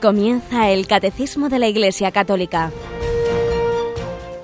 [0.00, 2.70] Comienza el Catecismo de la Iglesia Católica,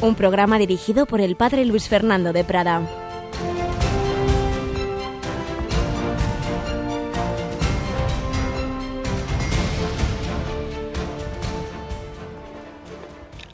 [0.00, 2.82] un programa dirigido por el Padre Luis Fernando de Prada.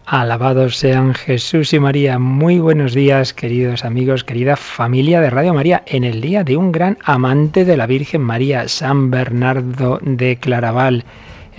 [0.07, 2.19] Alabados sean Jesús y María.
[2.19, 6.73] Muy buenos días, queridos amigos, querida familia de Radio María, en el día de un
[6.73, 11.05] gran amante de la Virgen María, San Bernardo de Claraval,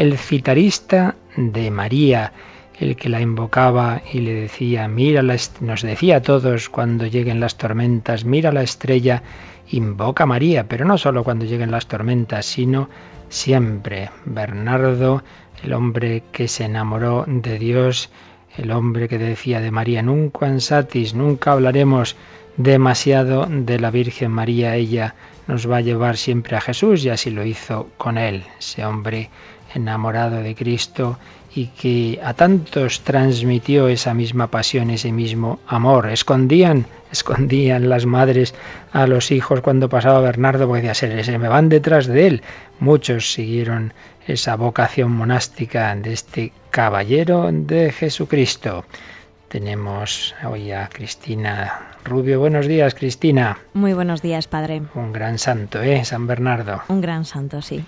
[0.02, 2.34] el citarista de María,
[2.80, 7.56] el que la invocaba y le decía, mira, nos decía a todos cuando lleguen las
[7.56, 9.22] tormentas, mira la estrella,
[9.70, 12.90] invoca a María, pero no solo cuando lleguen las tormentas, sino
[13.30, 14.10] siempre.
[14.26, 15.22] Bernardo,
[15.64, 18.10] el hombre que se enamoró de Dios,
[18.58, 22.16] el hombre que decía de María, nunca ansatis, nunca hablaremos
[22.58, 25.14] demasiado de la Virgen María, ella
[25.46, 29.30] nos va a llevar siempre a Jesús y así lo hizo con él, ese hombre
[29.76, 31.18] enamorado de Cristo
[31.54, 36.10] y que a tantos transmitió esa misma pasión, ese mismo amor.
[36.10, 38.56] Escondían, escondían las madres
[38.94, 42.42] a los hijos cuando pasaba Bernardo, porque decía, se me van detrás de él.
[42.80, 43.94] Muchos siguieron
[44.28, 48.86] esa vocación monástica de este caballero de Jesucristo.
[49.50, 52.40] Tenemos hoy a Cristina Rubio.
[52.40, 53.58] Buenos días, Cristina.
[53.74, 54.82] Muy buenos días, padre.
[54.96, 56.06] Un gran santo, ¿eh?
[56.06, 56.82] San Bernardo.
[56.88, 57.84] Un gran santo, sí.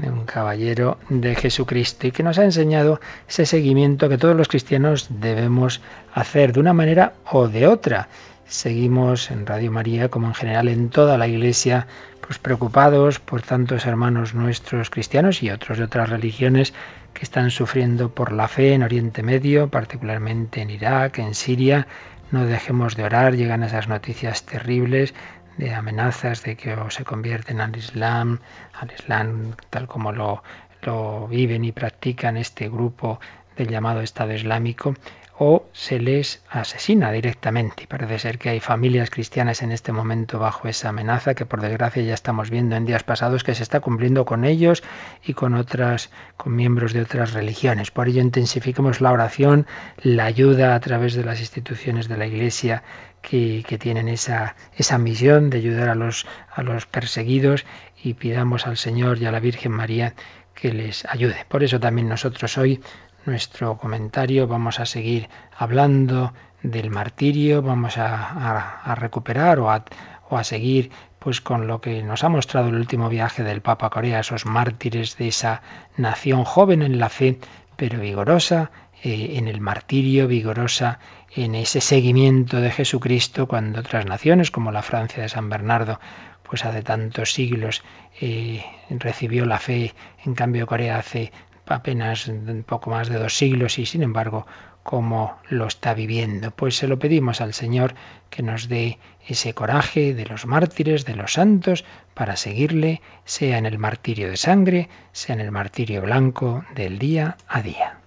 [0.00, 5.08] Un caballero de Jesucristo y que nos ha enseñado ese seguimiento que todos los cristianos
[5.10, 5.80] debemos
[6.14, 8.08] hacer de una manera o de otra.
[8.46, 11.88] Seguimos en Radio María, como en general en toda la Iglesia,
[12.20, 16.72] pues preocupados por tantos hermanos nuestros cristianos y otros de otras religiones
[17.12, 21.88] que están sufriendo por la fe en Oriente Medio, particularmente en Irak, en Siria.
[22.30, 25.14] No dejemos de orar, llegan esas noticias terribles
[25.58, 28.38] de amenazas de que se convierten al Islam,
[28.72, 30.42] al Islam tal como lo,
[30.82, 33.20] lo viven y practican este grupo
[33.56, 34.94] del llamado Estado Islámico,
[35.38, 37.86] o se les asesina directamente.
[37.86, 42.02] Parece ser que hay familias cristianas en este momento bajo esa amenaza que por desgracia
[42.02, 44.82] ya estamos viendo en días pasados que se está cumpliendo con ellos
[45.24, 47.92] y con otras con miembros de otras religiones.
[47.92, 49.66] Por ello intensifiquemos la oración,
[50.02, 52.82] la ayuda a través de las instituciones de la Iglesia
[53.22, 57.64] que, que tienen esa, esa misión de ayudar a los, a los perseguidos
[58.02, 60.14] y pidamos al Señor y a la Virgen María
[60.54, 61.46] que les ayude.
[61.48, 62.80] Por eso también nosotros hoy
[63.24, 69.84] nuestro comentario vamos a seguir hablando del martirio, vamos a, recuperar o a,
[70.30, 74.20] a seguir pues con lo que nos ha mostrado el último viaje del Papa Corea,
[74.20, 75.62] esos mártires de esa
[75.96, 77.38] nación joven en la fe,
[77.76, 78.70] pero vigorosa
[79.02, 80.98] eh, en el martirio, vigorosa
[81.34, 86.00] en ese seguimiento de Jesucristo, cuando otras naciones, como la Francia de San Bernardo,
[86.42, 87.82] pues hace tantos siglos
[88.20, 91.30] eh, recibió la fe, en cambio Corea hace
[91.74, 94.46] apenas un poco más de dos siglos y sin embargo
[94.82, 96.50] cómo lo está viviendo.
[96.50, 97.94] Pues se lo pedimos al Señor
[98.30, 101.84] que nos dé ese coraje de los mártires, de los santos,
[102.14, 107.36] para seguirle, sea en el martirio de sangre, sea en el martirio blanco del día
[107.46, 107.98] a día.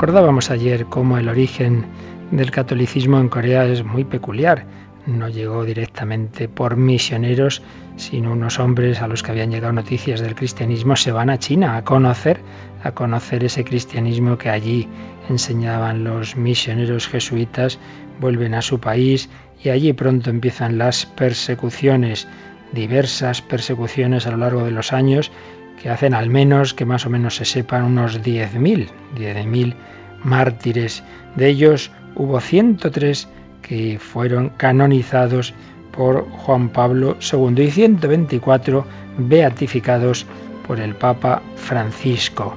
[0.00, 1.84] Recordábamos ayer cómo el origen
[2.30, 4.64] del catolicismo en Corea es muy peculiar.
[5.04, 7.60] No llegó directamente por misioneros,
[7.96, 10.96] sino unos hombres a los que habían llegado noticias del cristianismo.
[10.96, 12.40] Se van a China a conocer,
[12.82, 14.88] a conocer ese cristianismo que allí
[15.28, 17.78] enseñaban los misioneros jesuitas,
[18.22, 19.28] vuelven a su país
[19.62, 22.26] y allí pronto empiezan las persecuciones,
[22.72, 25.30] diversas persecuciones a lo largo de los años
[25.80, 29.74] que hacen al menos que más o menos se sepan unos 10.000, 10.000
[30.22, 31.02] mártires.
[31.36, 33.28] De ellos hubo 103
[33.62, 35.54] que fueron canonizados
[35.92, 38.84] por Juan Pablo II y 124
[39.18, 40.26] beatificados
[40.66, 42.54] por el Papa Francisco.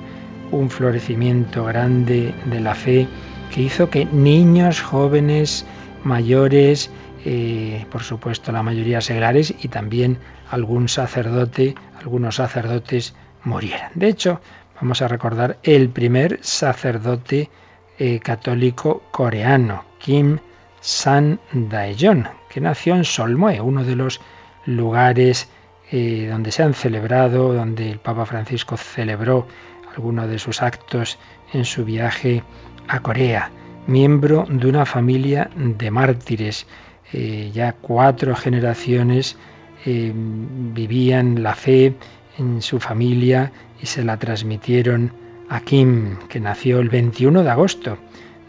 [0.52, 3.08] Un florecimiento grande de la fe
[3.54, 5.66] que hizo que niños, jóvenes,
[6.04, 6.92] mayores,
[7.26, 10.18] eh, por supuesto la mayoría seglares y también
[10.52, 13.92] algún sacerdote, algunos sacerdotes murieran.
[13.96, 14.42] De hecho,
[14.80, 17.50] vamos a recordar el primer sacerdote
[17.98, 20.40] eh, católico coreano, Kim
[20.82, 24.20] San Daejeon, que nació en Solmue, uno de los
[24.66, 25.50] lugares
[25.92, 29.48] eh, donde se han celebrado, donde el Papa Francisco celebró
[29.96, 31.20] algunos de sus actos
[31.54, 32.44] en su viaje
[32.88, 33.52] a Corea,
[33.88, 36.68] miembro de una familia de mártires.
[37.12, 39.38] Eh, ya cuatro generaciones
[39.86, 41.94] vivían la fe
[42.38, 43.52] en su familia
[43.82, 45.12] y se la transmitieron
[45.50, 47.98] a Kim, que nació el 21 de agosto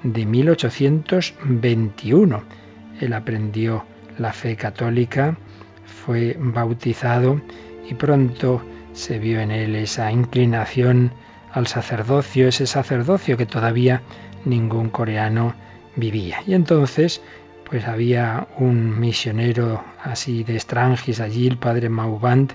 [0.02, 2.42] de 1821.
[3.00, 3.84] Él aprendió
[4.18, 5.36] la fe católica,
[5.84, 7.40] fue bautizado
[7.88, 11.12] y pronto se vio en él esa inclinación
[11.52, 14.02] al sacerdocio, ese sacerdocio que todavía
[14.44, 15.54] ningún coreano
[15.96, 16.42] vivía.
[16.46, 17.20] Y entonces,
[17.74, 22.52] pues había un misionero así de extranjis allí, el padre Maubant,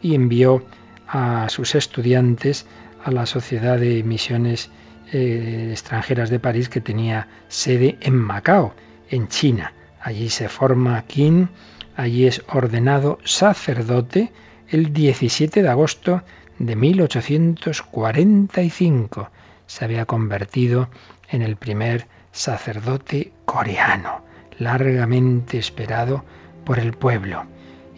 [0.00, 0.64] y envió
[1.06, 2.64] a sus estudiantes
[3.04, 4.70] a la Sociedad de Misiones
[5.12, 8.74] eh, Extranjeras de París que tenía sede en Macao,
[9.10, 9.74] en China.
[10.00, 11.50] Allí se forma Qin,
[11.94, 14.32] allí es ordenado sacerdote
[14.70, 16.22] el 17 de agosto
[16.58, 19.30] de 1845.
[19.66, 20.88] Se había convertido
[21.28, 24.24] en el primer sacerdote coreano,
[24.58, 26.24] largamente esperado
[26.64, 27.44] por el pueblo.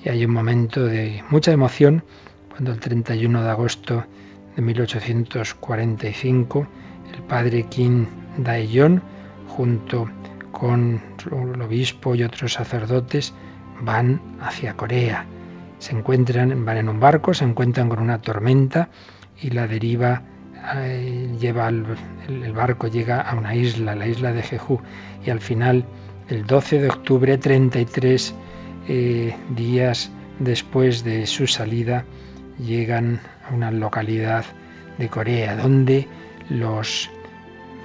[0.04, 2.02] Y hay un momento de mucha emoción
[2.50, 4.04] cuando el 31 de agosto
[4.54, 6.66] de 1845
[7.14, 8.06] el padre Kim
[8.38, 9.00] Dae-jong
[9.48, 10.08] junto
[10.52, 13.34] con el obispo y otros sacerdotes
[13.80, 15.26] van hacia Corea.
[15.78, 18.88] Se encuentran, van en un barco, se encuentran con una tormenta
[19.40, 20.22] y la deriva
[20.74, 24.80] eh, lleva el, barco llega a una isla, la isla de Jeju,
[25.24, 25.84] y al final,
[26.28, 28.34] el 12 de octubre, 33
[28.88, 32.04] eh, días después de su salida,
[32.58, 34.44] llegan a una localidad
[34.98, 36.08] de Corea, donde
[36.48, 37.10] los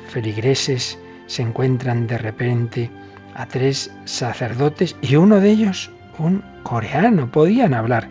[0.07, 0.97] feligreses
[1.27, 2.89] se encuentran de repente
[3.35, 7.31] a tres sacerdotes y uno de ellos un coreano.
[7.31, 8.09] Podían hablar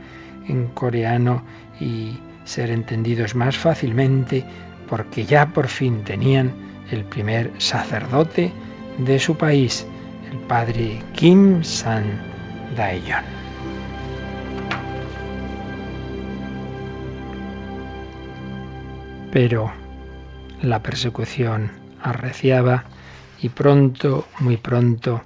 [0.48, 1.44] en coreano
[1.78, 4.44] y ser entendidos más fácilmente
[4.88, 6.52] porque ya por fin tenían
[6.90, 8.52] el primer sacerdote
[8.98, 9.86] de su país,
[10.30, 12.04] el padre Kim San
[12.76, 13.24] Daeyeon.
[19.32, 19.72] Pero
[20.62, 21.72] la persecución
[22.02, 22.84] arreciaba
[23.40, 25.22] y pronto, muy pronto,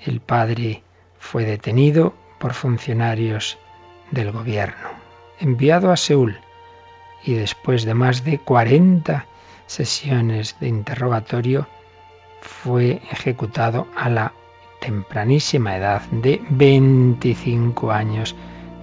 [0.00, 0.82] el padre
[1.18, 3.58] fue detenido por funcionarios
[4.10, 4.88] del gobierno,
[5.40, 6.38] enviado a Seúl
[7.24, 9.26] y después de más de 40
[9.66, 11.66] sesiones de interrogatorio
[12.40, 14.32] fue ejecutado a la
[14.80, 18.34] tempranísima edad de 25 años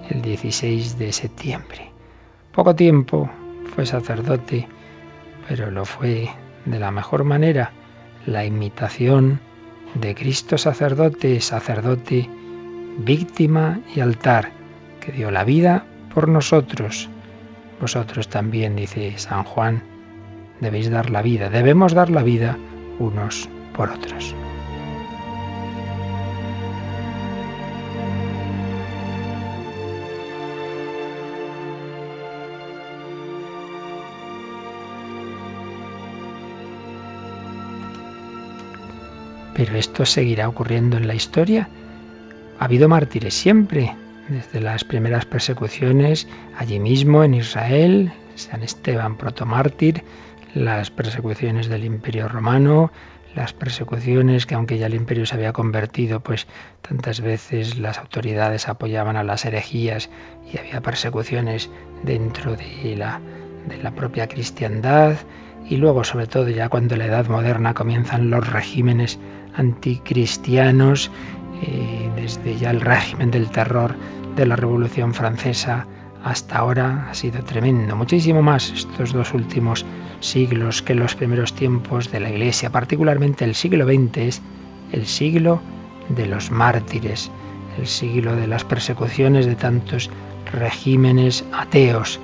[0.10, 1.92] el 16 de septiembre.
[2.52, 3.30] Poco tiempo
[3.74, 4.68] fue sacerdote,
[5.48, 6.30] pero lo fue
[6.66, 7.72] de la mejor manera,
[8.26, 9.40] la imitación
[9.96, 12.30] de Cristo sacerdote, sacerdote,
[13.00, 14.52] víctima y altar,
[15.00, 17.10] que dio la vida por nosotros.
[17.82, 19.84] Vosotros también, dice San Juan,
[20.62, 22.58] debéis dar la vida, debemos dar la vida
[23.00, 24.36] unos por otros.
[39.64, 41.70] Pero esto seguirá ocurriendo en la historia.
[42.60, 43.96] Ha habido mártires siempre,
[44.28, 46.28] desde las primeras persecuciones
[46.58, 50.04] allí mismo en Israel, San Esteban protomártir,
[50.54, 52.92] las persecuciones del Imperio Romano,
[53.36, 56.46] las persecuciones que aunque ya el imperio se había convertido, pues
[56.82, 60.10] tantas veces las autoridades apoyaban a las herejías
[60.54, 61.70] y había persecuciones
[62.04, 63.22] dentro de la,
[63.70, 65.16] de la propia cristiandad
[65.70, 69.18] y luego sobre todo ya cuando la edad moderna comienzan los regímenes
[69.56, 71.12] anticristianos,
[71.62, 73.96] eh, desde ya el régimen del terror
[74.36, 75.86] de la Revolución Francesa
[76.24, 79.86] hasta ahora ha sido tremendo, muchísimo más estos dos últimos
[80.22, 84.42] siglos que los primeros tiempos de la Iglesia, particularmente el siglo XX es
[84.94, 85.62] el siglo
[86.10, 87.30] de los mártires,
[87.78, 90.10] el siglo de las persecuciones de tantos
[90.52, 92.20] regímenes ateos.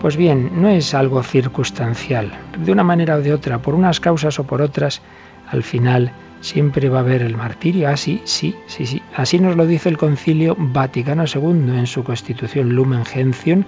[0.00, 4.38] Pues bien, no es algo circunstancial, de una manera o de otra, por unas causas
[4.38, 5.02] o por otras,
[5.50, 6.12] al final
[6.44, 7.88] siempre va a haber el martirio.
[7.88, 9.02] Ah, sí, sí, sí, sí.
[9.16, 13.64] Así nos lo dice el Concilio Vaticano II en su constitución Lumen Gentium,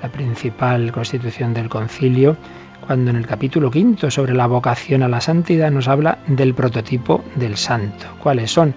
[0.00, 2.36] la principal constitución del concilio,
[2.86, 7.24] cuando en el capítulo quinto sobre la vocación a la santidad nos habla del prototipo
[7.34, 8.06] del santo.
[8.22, 8.74] ¿Cuáles son?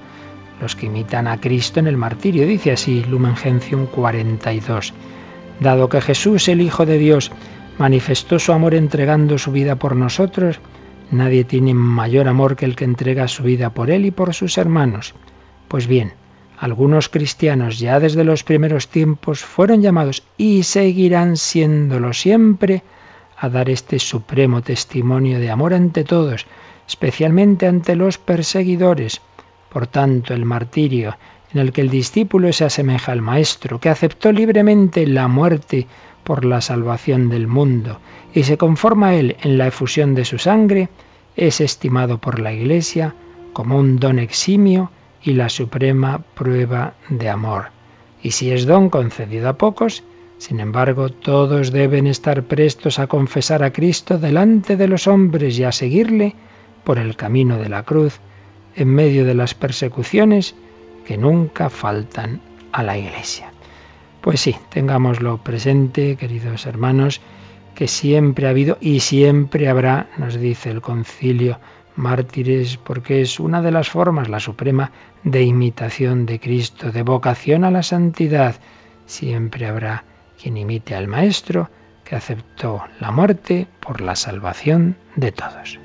[0.60, 2.48] Los que imitan a Cristo en el martirio.
[2.48, 4.94] Dice así Lumen Gentium 42.
[5.60, 7.32] Dado que Jesús, el Hijo de Dios,
[7.78, 10.60] manifestó su amor entregando su vida por nosotros,
[11.12, 14.58] Nadie tiene mayor amor que el que entrega su vida por él y por sus
[14.58, 15.14] hermanos.
[15.68, 16.14] Pues bien,
[16.58, 22.84] algunos cristianos ya desde los primeros tiempos fueron llamados y seguirán siéndolo siempre
[23.38, 26.46] a dar este supremo testimonio de amor ante todos,
[26.88, 29.22] especialmente ante los perseguidores.
[29.70, 31.18] Por tanto, el martirio,
[31.54, 35.88] en el que el discípulo se asemeja al Maestro, que aceptó libremente la muerte
[36.24, 38.00] por la salvación del mundo
[38.34, 40.89] y se conforma Él en la efusión de su sangre,
[41.36, 43.15] es estimado por la Iglesia
[43.53, 47.68] como un don eximio y la suprema prueba de amor.
[48.22, 50.03] Y si es don concedido a pocos,
[50.38, 55.63] sin embargo, todos deben estar prestos a confesar a Cristo delante de los hombres y
[55.63, 56.36] a seguirle
[56.84, 58.20] por el camino de la cruz,
[58.75, 60.56] en medio de las persecuciones
[61.06, 63.53] que nunca faltan a la Iglesia.
[64.24, 67.20] Pues sí, tengámoslo presente, queridos hermanos,
[67.75, 71.60] que siempre ha habido y siempre habrá, nos dice el concilio,
[71.98, 74.94] mártires, porque es una de las formas, la suprema,
[75.25, 78.56] de imitación de Cristo, de vocación a la santidad.
[79.08, 80.06] Siempre habrá
[80.42, 81.70] quien imite al Maestro,
[82.06, 85.83] que aceptó la muerte por la salvación de todos.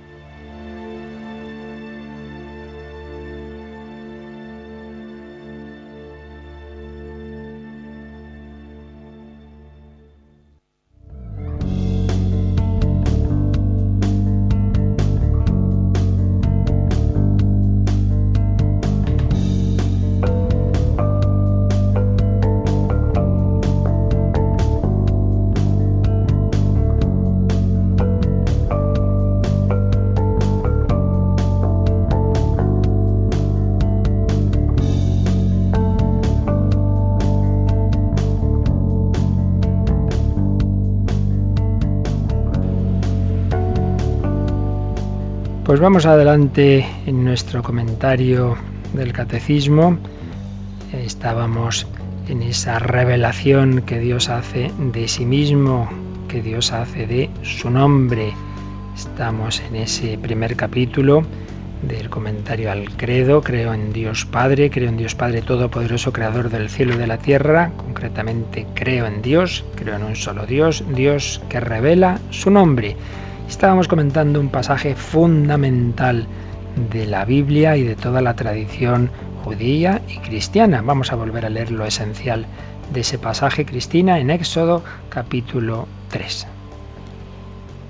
[45.78, 48.56] Pues vamos adelante en nuestro comentario
[48.94, 49.96] del catecismo.
[50.92, 51.86] Estábamos
[52.26, 55.88] en esa revelación que Dios hace de sí mismo,
[56.26, 58.32] que Dios hace de su nombre.
[58.96, 61.22] Estamos en ese primer capítulo
[61.82, 63.40] del comentario al credo.
[63.40, 67.18] Creo en Dios Padre, creo en Dios Padre Todopoderoso, Creador del cielo y de la
[67.18, 67.70] tierra.
[67.76, 72.96] Concretamente creo en Dios, creo en un solo Dios, Dios que revela su nombre.
[73.48, 76.26] Estábamos comentando un pasaje fundamental
[76.92, 79.10] de la Biblia y de toda la tradición
[79.42, 80.82] judía y cristiana.
[80.82, 82.46] Vamos a volver a leer lo esencial
[82.92, 86.46] de ese pasaje, Cristina, en Éxodo capítulo 3.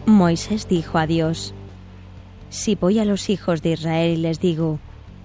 [0.07, 1.55] Moisés dijo a Dios,
[2.51, 4.79] Si voy a los hijos de Israel y les digo,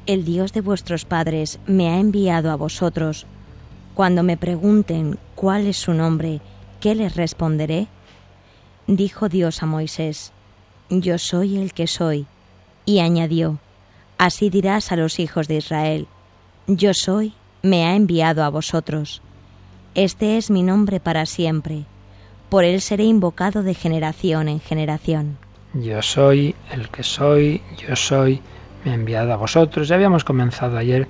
[0.08, 3.28] el Dios de vuestros padres me ha enviado a vosotros,
[3.94, 6.42] cuando me pregunten cuál es su nombre,
[6.82, 7.88] ¿qué les responderé?
[8.88, 10.32] Dijo Dios a Moisés,
[10.90, 12.25] Yo soy el que soy.
[12.86, 13.60] Y añadió,
[14.18, 16.08] Así dirás a los hijos de Israel,
[16.68, 19.22] Yo soy, me ha enviado a vosotros.
[19.96, 21.86] Este es mi nombre para siempre.
[22.50, 25.38] Por él seré invocado de generación en generación.
[25.74, 28.42] Yo soy el que soy, yo soy,
[28.84, 29.88] me ha enviado a vosotros.
[29.88, 31.08] Ya habíamos comenzado ayer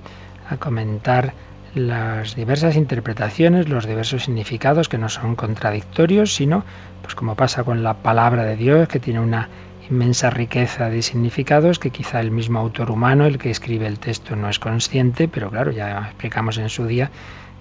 [0.48, 1.34] a comentar
[1.74, 6.64] las diversas interpretaciones, los diversos significados que no son contradictorios, sino,
[7.02, 9.48] pues como pasa con la palabra de Dios, que tiene una
[9.90, 14.36] inmensa riqueza de significados que quizá el mismo autor humano, el que escribe el texto,
[14.36, 17.10] no es consciente, pero claro, ya explicamos en su día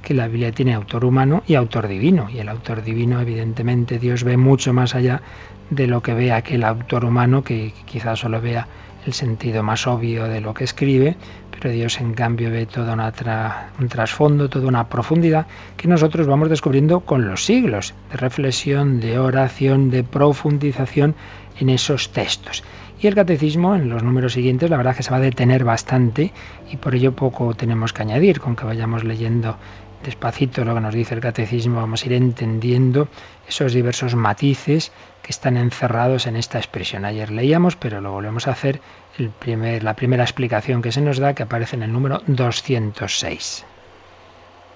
[0.02, 4.24] que la Biblia tiene autor humano y autor divino, y el autor divino, evidentemente, Dios
[4.24, 5.22] ve mucho más allá
[5.70, 8.68] de lo que ve aquel autor humano que quizá solo vea
[9.06, 11.18] el sentido más obvio de lo que escribe,
[11.54, 17.02] pero Dios en cambio ve todo un trasfondo, toda una profundidad que nosotros vamos descubriendo
[17.02, 21.16] con los siglos de reflexión, de oración, de profundización
[21.60, 22.64] en esos textos.
[23.00, 25.64] Y el catecismo, en los números siguientes, la verdad es que se va a detener
[25.64, 26.32] bastante
[26.72, 29.58] y por ello poco tenemos que añadir, con que vayamos leyendo
[30.04, 33.08] despacito lo que nos dice el catecismo, vamos a ir entendiendo
[33.48, 34.92] esos diversos matices
[35.22, 37.06] que están encerrados en esta expresión.
[37.06, 38.82] Ayer leíamos, pero lo volvemos a hacer,
[39.18, 43.66] la primera explicación que se nos da, que aparece en el número 206.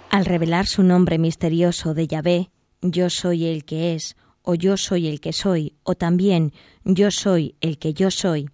[0.09, 2.49] Al revelar su nombre misterioso de Yahvé,
[2.81, 6.53] yo soy el que es, o yo soy el que soy, o también
[6.83, 8.49] yo soy el que yo soy,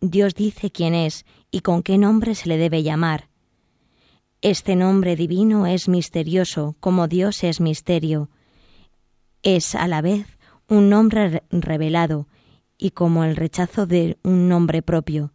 [0.00, 3.28] Dios dice quién es y con qué nombre se le debe llamar.
[4.42, 8.30] Este nombre divino es misterioso, como Dios es misterio.
[9.42, 12.28] Es a la vez un nombre revelado
[12.78, 15.32] y como el rechazo de un nombre propio.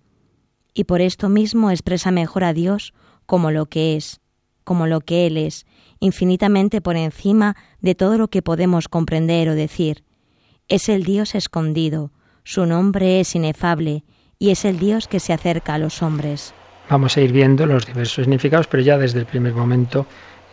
[0.74, 2.94] Y por esto mismo expresa mejor a Dios
[3.26, 4.22] como lo que es,
[4.64, 5.66] como lo que Él es,
[6.00, 10.04] infinitamente por encima de todo lo que podemos comprender o decir.
[10.70, 12.12] Es el Dios escondido,
[12.44, 14.04] su nombre es inefable,
[14.40, 16.54] y es el Dios que se acerca a los hombres.
[16.90, 20.06] Vamos a ir viendo los diversos significados, pero ya desde el primer momento,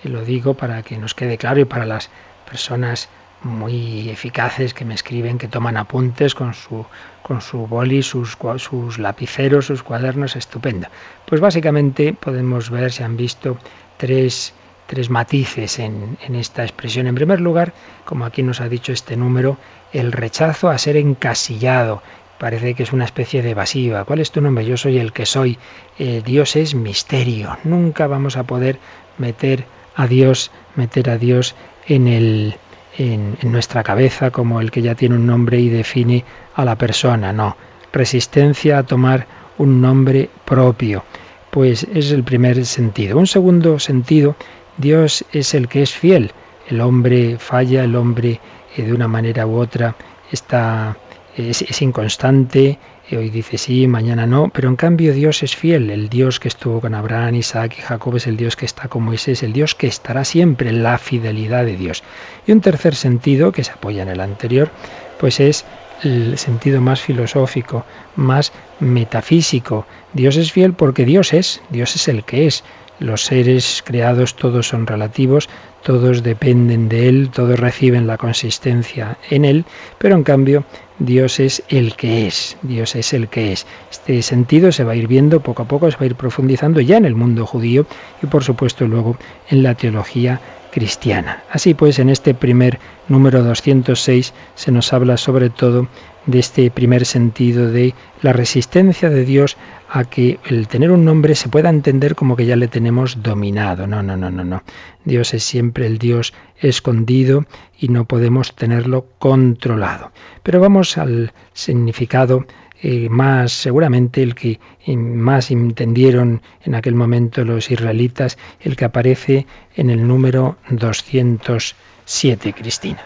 [0.05, 2.11] lo digo para que nos quede claro y para las
[2.49, 3.09] personas
[3.43, 6.85] muy eficaces que me escriben, que toman apuntes con su,
[7.23, 10.89] con su boli, sus, sus lapiceros, sus cuadernos, estupendo.
[11.27, 13.59] Pues básicamente podemos ver, se han visto
[13.97, 14.53] tres,
[14.87, 17.07] tres matices en, en esta expresión.
[17.07, 17.73] En primer lugar,
[18.05, 19.57] como aquí nos ha dicho este número,
[19.93, 22.03] el rechazo a ser encasillado,
[22.39, 24.05] parece que es una especie de evasiva.
[24.05, 24.65] ¿Cuál es tu nombre?
[24.65, 25.59] Yo soy el que soy.
[25.99, 27.59] Eh, Dios es misterio.
[27.65, 28.79] Nunca vamos a poder
[29.19, 31.55] meter a Dios, meter a Dios
[31.87, 32.57] en el
[32.99, 37.33] en, nuestra cabeza como el que ya tiene un nombre y define a la persona.
[37.33, 37.57] No.
[37.93, 39.27] Resistencia a tomar
[39.59, 41.05] un nombre propio.
[41.51, 43.19] Pues es el primer sentido.
[43.19, 44.37] Un segundo sentido,
[44.77, 46.33] Dios es el que es fiel.
[46.69, 48.41] El hombre falla, el hombre
[48.77, 49.97] eh, de una manera u otra
[50.31, 50.97] está
[51.37, 52.79] es, inconstante,
[53.17, 56.81] hoy dice sí, mañana no, pero en cambio Dios es fiel, el Dios que estuvo
[56.81, 59.87] con Abraham, Isaac y Jacob es el Dios que está con Moisés, el Dios que
[59.87, 62.03] estará siempre, la fidelidad de Dios.
[62.47, 64.71] Y un tercer sentido, que se apoya en el anterior,
[65.19, 65.65] pues es
[66.03, 67.85] el sentido más filosófico,
[68.17, 69.87] más metafísico.
[70.13, 72.65] Dios es fiel porque Dios es, Dios es el que es.
[72.99, 75.49] Los seres creados todos son relativos,
[75.83, 79.65] todos dependen de Él, todos reciben la consistencia en Él,
[79.99, 80.65] pero en cambio
[81.01, 83.67] Dios es el que es, Dios es el que es.
[83.91, 86.81] Este sentido se va a ir viendo poco a poco, se va a ir profundizando
[86.83, 87.87] ya en el mundo judío
[88.23, 89.17] y por supuesto luego
[89.49, 90.41] en la teología
[90.71, 91.43] cristiana.
[91.51, 92.79] Así pues, en este primer
[93.09, 95.89] número 206 se nos habla sobre todo
[96.27, 99.57] de este primer sentido de la resistencia de Dios
[99.89, 103.87] a que el tener un nombre se pueda entender como que ya le tenemos dominado.
[103.87, 104.63] No, no, no, no, no.
[105.05, 107.45] Dios es siempre el Dios escondido
[107.79, 110.13] y no podemos tenerlo controlado.
[110.43, 112.47] Pero vamos al significado
[112.83, 114.59] eh, más seguramente el que
[114.97, 123.05] más entendieron en aquel momento los israelitas, el que aparece en el número 207, Cristina.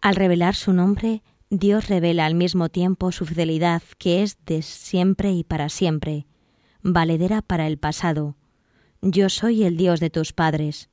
[0.00, 5.32] Al revelar su nombre, Dios revela al mismo tiempo su fidelidad, que es de siempre
[5.32, 6.26] y para siempre,
[6.82, 8.36] valedera para el pasado.
[9.00, 10.88] Yo soy el Dios de tus padres.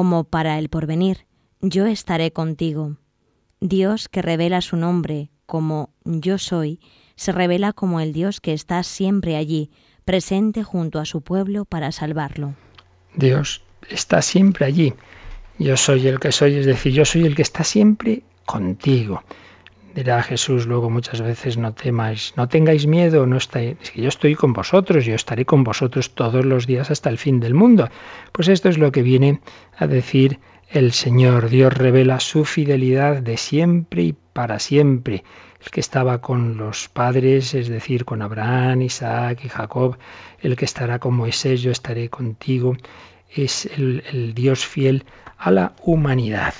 [0.00, 1.26] Como para el porvenir,
[1.60, 2.96] yo estaré contigo.
[3.60, 6.80] Dios que revela su nombre como yo soy,
[7.16, 9.70] se revela como el Dios que está siempre allí,
[10.06, 12.54] presente junto a su pueblo para salvarlo.
[13.14, 14.94] Dios está siempre allí.
[15.58, 19.22] Yo soy el que soy, es decir, yo soy el que está siempre contigo.
[19.94, 24.08] Dirá Jesús luego muchas veces, no temáis, no tengáis miedo, no estáis, es que yo
[24.08, 27.88] estoy con vosotros, yo estaré con vosotros todos los días hasta el fin del mundo.
[28.30, 29.40] Pues esto es lo que viene
[29.76, 31.48] a decir el Señor.
[31.48, 35.24] Dios revela su fidelidad de siempre y para siempre.
[35.60, 39.98] El que estaba con los padres, es decir, con Abraham, Isaac y Jacob,
[40.40, 42.76] el que estará con Moisés, yo estaré contigo,
[43.28, 45.04] es el, el Dios fiel
[45.36, 46.54] a la humanidad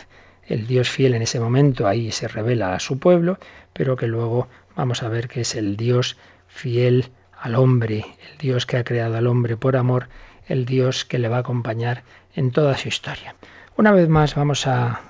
[0.50, 3.38] el Dios fiel en ese momento ahí se revela a su pueblo,
[3.72, 6.16] pero que luego vamos a ver que es el Dios
[6.48, 7.10] fiel
[7.40, 10.08] al hombre, el Dios que ha creado al hombre por amor,
[10.48, 12.02] el Dios que le va a acompañar
[12.34, 13.36] en toda su historia.
[13.76, 15.00] Una vez más vamos a,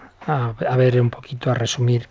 [0.76, 2.08] ver un poquito, a resumir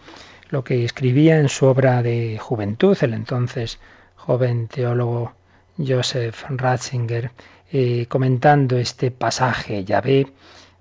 [0.50, 3.80] lo que escribía en su obra de juventud, el entonces
[4.16, 5.34] joven teólogo
[5.78, 7.32] Joseph Ratzinger,
[7.72, 10.34] eh, comentando este pasaje, Yahvé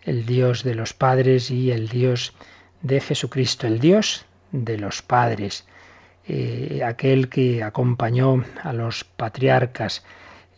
[0.03, 2.35] el Dios de los padres y el Dios
[2.83, 5.67] de Jesucristo, el Dios de los padres,
[6.27, 10.05] eh, aquel que acompañó a los patriarcas,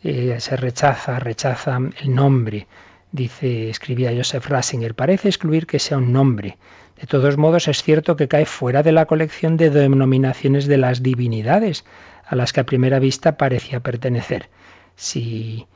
[0.02, 2.66] eh, se rechaza, rechaza el nombre,
[3.12, 6.58] dice, escribía Joseph Ratzinger, parece excluir que sea un nombre.
[7.00, 11.02] De todos modos, es cierto que cae fuera de la colección de denominaciones de las
[11.02, 11.84] divinidades,
[12.26, 14.48] a las que a primera vista parecía pertenecer.
[14.96, 15.66] Si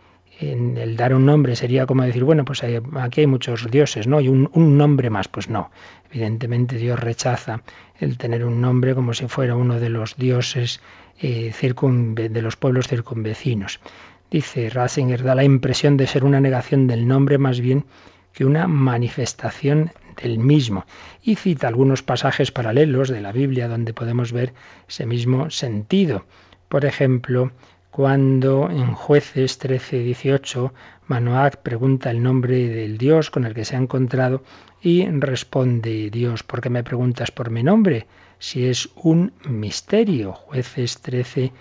[0.40, 4.20] en el dar un nombre sería como decir, bueno, pues aquí hay muchos dioses, ¿no?
[4.20, 5.70] Y un, nombre más, pues no.
[6.10, 7.62] Evidentemente Dios rechaza
[7.98, 10.80] el tener un nombre como si fuera uno de los dioses
[11.20, 13.80] eh, de los pueblos circunvecinos.
[14.30, 17.84] Dice Ratzinger, da la impresión de ser una negación del nombre más bien
[18.32, 20.84] que una manifestación del mismo.
[21.22, 24.52] Y cita algunos pasajes paralelos de la Biblia donde podemos ver
[24.88, 26.24] ese mismo sentido.
[26.68, 27.52] Por ejemplo,
[27.94, 30.72] cuando en jueces 13-18
[31.06, 34.42] Manoac pregunta el nombre del Dios con el que se ha encontrado
[34.82, 38.08] y responde Dios, ¿por qué me preguntas por mi nombre?
[38.40, 40.32] Si es un misterio.
[40.32, 41.52] Jueces 13,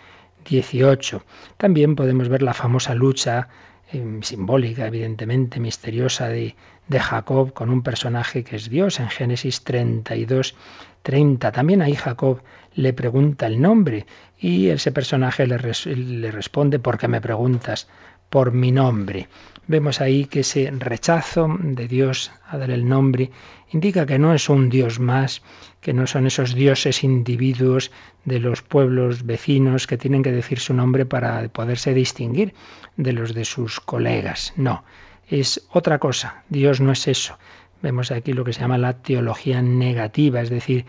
[0.49, 1.23] 18.
[1.57, 3.49] También podemos ver la famosa lucha
[3.91, 6.55] eh, simbólica, evidentemente, misteriosa de,
[6.87, 10.55] de, Jacob con un personaje que es Dios en Génesis 32,
[11.03, 11.51] 30.
[11.51, 12.41] También ahí Jacob
[12.75, 14.05] le pregunta el nombre
[14.39, 15.57] y ese personaje le,
[15.95, 17.87] le responde, ¿por qué me preguntas
[18.29, 19.27] por mi nombre?
[19.65, 23.31] Vemos ahí que ese rechazo de Dios a dar el nombre
[23.71, 25.41] indica que no es un Dios más,
[25.79, 27.91] que no son esos dioses individuos
[28.25, 32.53] de los pueblos vecinos que tienen que decir su nombre para poderse distinguir
[32.97, 34.53] de los de sus colegas.
[34.57, 34.83] No,
[35.29, 36.43] es otra cosa.
[36.49, 37.37] Dios no es eso.
[37.81, 40.85] Vemos aquí lo que se llama la teología negativa, es decir,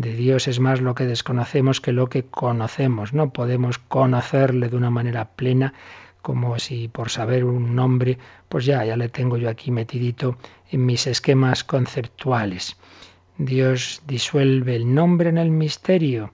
[0.00, 3.12] de Dios es más lo que desconocemos que lo que conocemos.
[3.12, 5.74] No podemos conocerle de una manera plena
[6.22, 10.36] como si por saber un nombre, pues ya, ya le tengo yo aquí metidito
[10.70, 12.76] en mis esquemas conceptuales.
[13.38, 16.32] Dios disuelve el nombre en el misterio.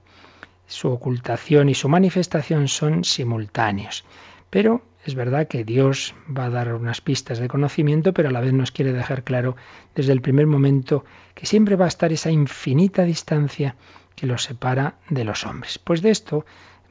[0.66, 4.04] Su ocultación y su manifestación son simultáneos.
[4.50, 8.40] Pero es verdad que Dios va a dar unas pistas de conocimiento, pero a la
[8.40, 9.56] vez nos quiere dejar claro
[9.94, 13.76] desde el primer momento que siempre va a estar esa infinita distancia
[14.16, 15.78] que los separa de los hombres.
[15.78, 16.46] Pues de esto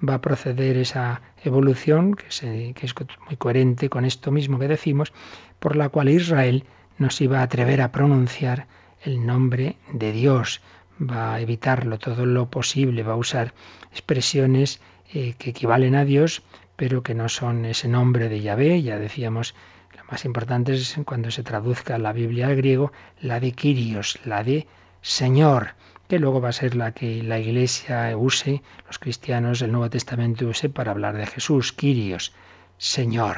[0.08, 2.95] va a proceder esa evolución, que, es
[3.26, 5.12] muy coherente con esto mismo que decimos,
[5.60, 6.65] por la cual Israel
[6.97, 8.67] nos iba a atrever a pronunciar
[9.02, 10.62] el nombre de Dios,
[11.02, 13.54] va a evitarlo todo lo posible, va a usar
[13.91, 14.82] expresiones
[15.13, 16.43] eh, que equivalen a Dios,
[16.76, 19.56] pero que no son ese nombre de Yahvé, ya decíamos,
[19.98, 24.44] lo más importante es cuando se traduzca la Biblia al griego, la de Kyrios, la
[24.44, 24.68] de
[25.02, 25.76] Señor,
[26.08, 30.48] que luego va a ser la que la Iglesia use, los cristianos del Nuevo Testamento
[30.48, 32.34] use para hablar de Jesús, Kyrios,
[32.78, 33.38] Señor.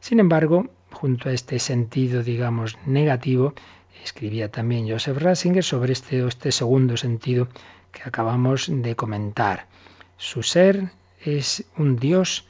[0.00, 3.54] Sin embargo, junto a este sentido, digamos, negativo,
[4.06, 7.48] Escribía también Joseph Ratzinger sobre este, este segundo sentido
[7.90, 9.66] que acabamos de comentar.
[10.16, 10.90] Su ser
[11.24, 12.46] es un Dios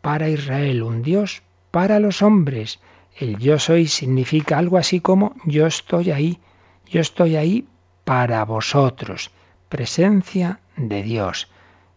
[0.00, 2.80] para Israel, un Dios para los hombres.
[3.16, 6.38] El yo soy significa algo así como yo estoy ahí,
[6.86, 7.66] yo estoy ahí
[8.04, 9.30] para vosotros,
[9.68, 11.48] presencia de Dios.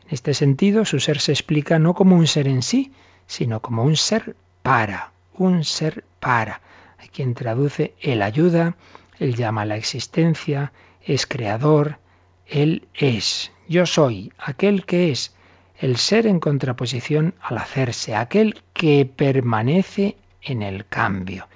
[0.07, 2.91] En este sentido, su ser se explica no como un ser en sí,
[3.27, 6.61] sino como un ser para, un ser para.
[6.97, 8.75] Hay quien traduce el ayuda,
[9.21, 11.99] él llama a la existencia, es creador,
[12.47, 13.51] Él es.
[13.67, 15.35] Yo soy aquel que es,
[15.81, 21.47] el ser en contraposición al hacerse, aquel que permanece en el cambio.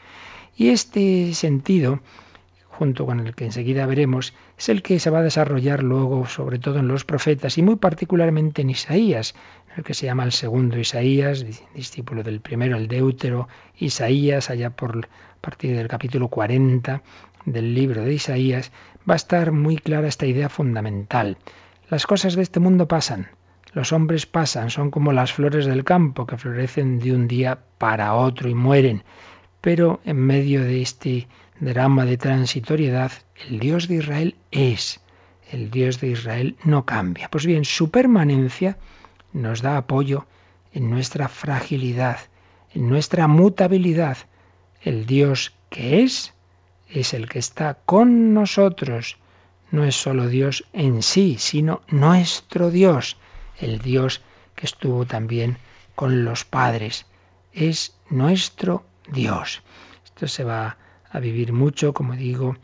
[0.58, 2.00] Y este sentido,
[2.68, 6.58] junto con el que enseguida veremos, es el que se va a desarrollar luego, sobre
[6.58, 9.36] todo en los profetas y muy particularmente en Isaías,
[9.78, 15.06] el que se llama el segundo Isaías, discípulo del primero, el deutero Isaías, allá por
[15.06, 17.04] a partir del capítulo 40,
[17.46, 18.72] del libro de Isaías,
[19.08, 21.38] va a estar muy clara esta idea fundamental.
[21.92, 23.28] Las cosas de este mundo pasan,
[23.76, 28.14] los hombres pasan, son como las flores del campo que florecen de un día para
[28.14, 29.04] otro y mueren.
[29.60, 31.28] Pero en medio de este
[31.60, 33.12] drama de transitoriedad,
[33.50, 35.02] el Dios de Israel es.
[35.52, 37.30] El Dios de Israel no cambia.
[37.30, 38.78] Pues bien, su permanencia
[39.34, 40.26] nos da apoyo
[40.72, 42.20] en nuestra fragilidad,
[42.74, 44.20] en nuestra mutabilidad.
[44.84, 46.34] El Dios que es
[46.88, 49.18] es el que está con nosotros.
[49.70, 53.18] No es solo Dios en sí, sino nuestro Dios,
[53.60, 54.22] el Dios
[54.56, 55.58] que estuvo también
[55.96, 57.06] con los padres.
[57.54, 59.63] Es nuestro Dios.
[60.04, 60.78] Esto se va
[61.10, 62.56] a vivir mucho, como digo,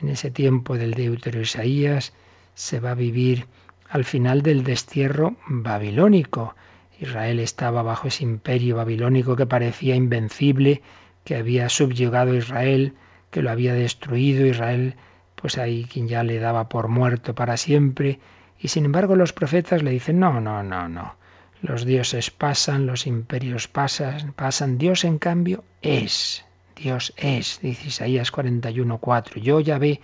[0.00, 2.12] en ese tiempo del Deutero Isaías,
[2.54, 3.46] se va a vivir
[3.88, 6.54] al final del destierro babilónico.
[7.00, 10.82] Israel estaba bajo ese imperio babilónico que parecía invencible,
[11.24, 12.94] que había subyugado a Israel,
[13.30, 14.96] que lo había destruido Israel,
[15.34, 18.20] pues hay quien ya le daba por muerto para siempre,
[18.60, 21.14] y sin embargo los profetas le dicen, no, no, no, no,
[21.62, 26.44] los dioses pasan, los imperios pasan, pasan, Dios en cambio es,
[26.76, 30.00] Dios es, dice Isaías 41.4, yo ya ve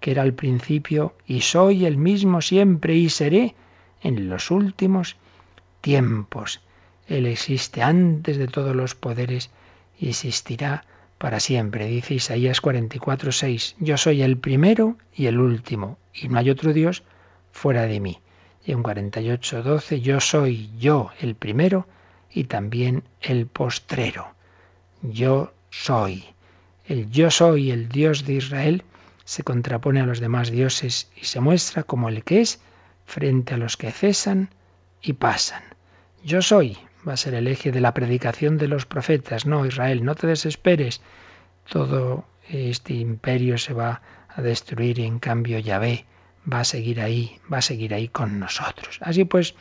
[0.00, 3.54] que era al principio y soy el mismo siempre y seré
[4.02, 5.16] en los últimos
[5.80, 6.60] tiempos.
[7.06, 9.50] Él existe antes de todos los poderes
[9.98, 10.84] y existirá
[11.18, 11.86] para siempre.
[11.86, 16.72] Dice Isaías 44, 6, yo soy el primero y el último, y no hay otro
[16.72, 17.02] Dios
[17.52, 18.20] fuera de mí.
[18.64, 21.86] Y en 48, 12, yo soy yo el primero
[22.30, 24.34] y también el postrero.
[25.02, 26.24] Yo soy.
[26.86, 28.84] El yo soy, el Dios de Israel,
[29.24, 32.60] se contrapone a los demás dioses y se muestra como el que es
[33.06, 34.50] frente a los que cesan
[35.02, 35.62] y pasan.
[36.24, 39.46] Yo soy, va a ser el eje de la predicación de los profetas.
[39.46, 41.00] No, Israel, no te desesperes.
[41.68, 46.04] Todo este imperio se va a destruir y en cambio Yahvé
[46.50, 48.98] va a seguir ahí, va a seguir ahí con nosotros.
[49.02, 49.54] Así pues,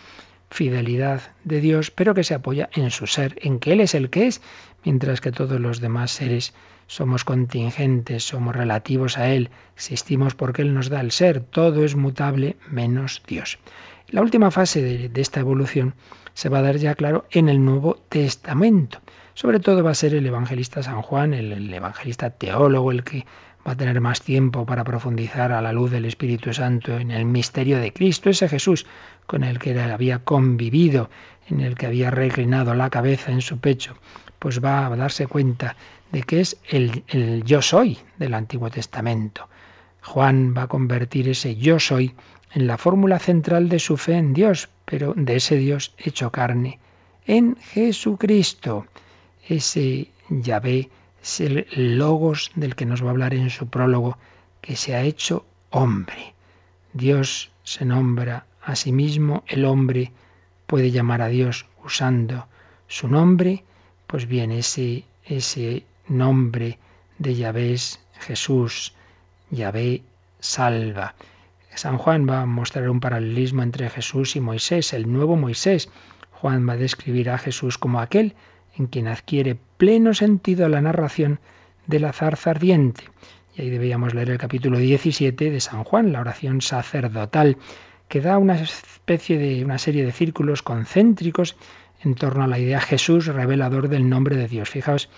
[0.50, 4.10] fidelidad de Dios, pero que se apoya en su ser, en que Él es el
[4.10, 4.42] que es,
[4.84, 6.54] mientras que todos los demás seres
[6.88, 11.96] somos contingentes, somos relativos a Él, existimos porque Él nos da el ser, todo es
[11.96, 13.60] mutable menos Dios.
[14.12, 15.94] La última fase de, esta evolución
[16.34, 19.02] se va a dar ya claro en el Nuevo Testamento.
[19.36, 23.26] Sobre todo va a ser el evangelista San Juan, el, evangelista teólogo, el que
[23.68, 27.26] va a tener más tiempo para profundizar a la luz del Espíritu Santo en el
[27.26, 28.86] misterio de Cristo, ese Jesús
[29.26, 31.10] con el que había convivido,
[31.48, 33.96] en el que había reclinado la cabeza en su pecho,
[34.40, 35.76] pues va a darse cuenta
[36.12, 39.50] de que es el, el yo soy del Antiguo Testamento.
[40.02, 42.16] Juan va a convertir ese yo soy
[42.54, 46.80] en la fórmula central de su fe en Dios, pero de ese Dios hecho carne,
[47.26, 48.88] en Jesucristo.
[49.48, 50.90] Ese Yahvé
[51.22, 54.18] es el logos del que nos va a hablar en su prólogo,
[54.62, 56.34] que se ha hecho hombre.
[56.94, 60.12] Dios se nombra a sí mismo, el hombre
[60.66, 62.48] puede llamar a Dios usando
[62.88, 63.64] su nombre,
[64.08, 66.80] pues bien, ese, ese nombre
[67.18, 68.94] de Yahvé es Jesús,
[69.52, 70.04] Yahvé
[70.40, 71.16] salva.
[71.76, 75.90] San Juan va a mostrar un paralelismo entre Jesús y Moisés, el nuevo Moisés.
[76.32, 78.36] Juan va a describir a Jesús como aquel
[78.80, 81.40] en quien adquiere pleno sentido la narración
[81.86, 83.04] de la zarza ardiente.
[83.56, 87.58] Y ahí deberíamos leer el capítulo 17 de San Juan, la oración sacerdotal,
[88.08, 91.58] que da una especie de una serie de círculos concéntricos
[92.02, 94.70] en torno a la idea Jesús revelador del nombre de Dios.
[94.70, 95.10] Fijaos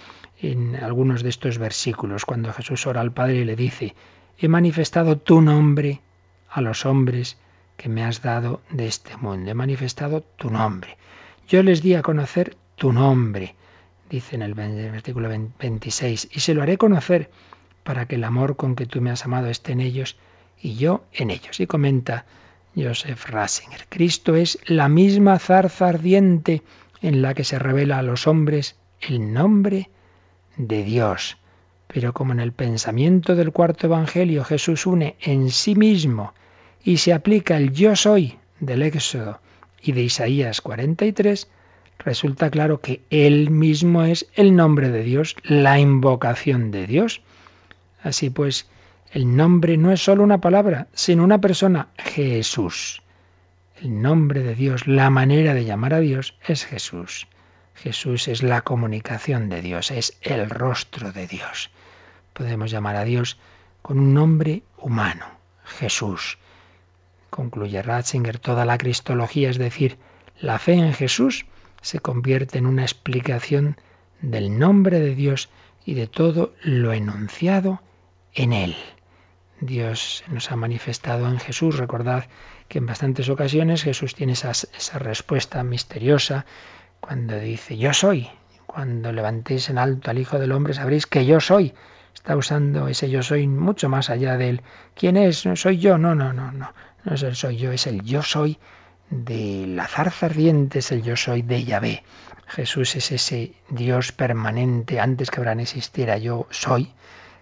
[0.42, 3.96] en algunos de estos versículos, cuando Jesús ora al Padre y le dice,
[4.40, 6.02] he manifestado tu nombre
[6.50, 7.38] a los hombres
[7.78, 10.98] que me has dado de este mundo, he manifestado tu nombre.
[11.48, 13.54] Yo les di a conocer tu nombre,
[14.10, 17.30] dice en el versículo 26, y se lo haré conocer
[17.84, 20.18] para que el amor con que tú me has amado esté en ellos
[20.60, 21.60] y yo en ellos.
[21.60, 22.26] Y comenta
[22.76, 26.64] Joseph Ratzinger, Cristo es la misma zarza ardiente
[27.04, 29.92] en la que se revela a los hombres el nombre
[30.58, 31.38] de Dios.
[31.86, 36.34] Pero como en el pensamiento del cuarto Evangelio Jesús une en sí mismo
[36.84, 39.40] y se aplica el yo soy del Éxodo
[39.84, 41.48] y de Isaías 43,
[42.04, 47.22] resulta claro que Él mismo es el nombre de Dios, la invocación de Dios.
[48.04, 48.68] Así pues,
[49.12, 53.02] el nombre no es solo una palabra, sino una persona, Jesús.
[53.82, 57.28] El nombre de Dios, la manera de llamar a Dios es Jesús.
[57.76, 61.72] Jesús es la comunicación de Dios, es el rostro de Dios.
[62.34, 63.38] Podemos llamar a Dios
[63.82, 65.26] con un nombre humano,
[65.64, 66.38] Jesús.
[67.30, 69.98] Concluye Ratzinger, toda la cristología, es decir,
[70.40, 71.46] la fe en Jesús,
[71.82, 73.78] se convierte en una explicación
[74.22, 75.50] del nombre de Dios
[75.84, 77.82] y de todo lo enunciado
[78.34, 78.76] en Él.
[79.60, 81.78] Dios nos ha manifestado en Jesús.
[81.78, 82.26] Recordad
[82.68, 84.54] que en bastantes ocasiones Jesús tiene esa,
[85.00, 86.46] respuesta misteriosa
[87.00, 88.30] cuando dice yo soy.
[88.66, 91.74] Cuando levantéis en alto al Hijo del Hombre sabréis que yo soy.
[92.14, 94.62] Está usando ese yo soy mucho más allá de él.
[94.96, 95.48] ¿Quién es?
[95.56, 95.98] ¿Soy yo?
[95.98, 96.74] No, no, no, no.
[97.04, 98.60] No es el soy yo, es el yo soy
[99.12, 102.04] de la zarza ardiente es el yo soy de Yahvé.
[102.48, 106.94] Jesús es ese Dios permanente antes que Abraham existiera, yo soy,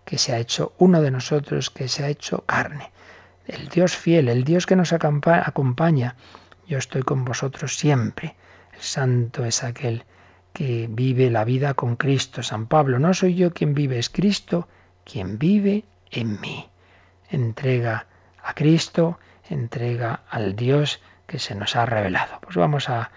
[0.04, 2.92] que se ha hecho uno de nosotros, que se ha hecho carne.
[3.46, 6.16] El Dios fiel, el Dios que nos acompaña.
[6.68, 8.36] Yo estoy con vosotros siempre.
[8.74, 10.06] El santo es aquel
[10.54, 12.44] que vive la vida con Cristo.
[12.44, 14.68] San Pablo, no soy yo quien vive, es Cristo
[15.04, 16.68] quien vive en mí.
[17.30, 18.08] Entrega
[18.44, 21.00] a Cristo, entrega al Dios
[21.30, 22.40] que se nos ha revelado.
[22.42, 23.12] Pues vamos a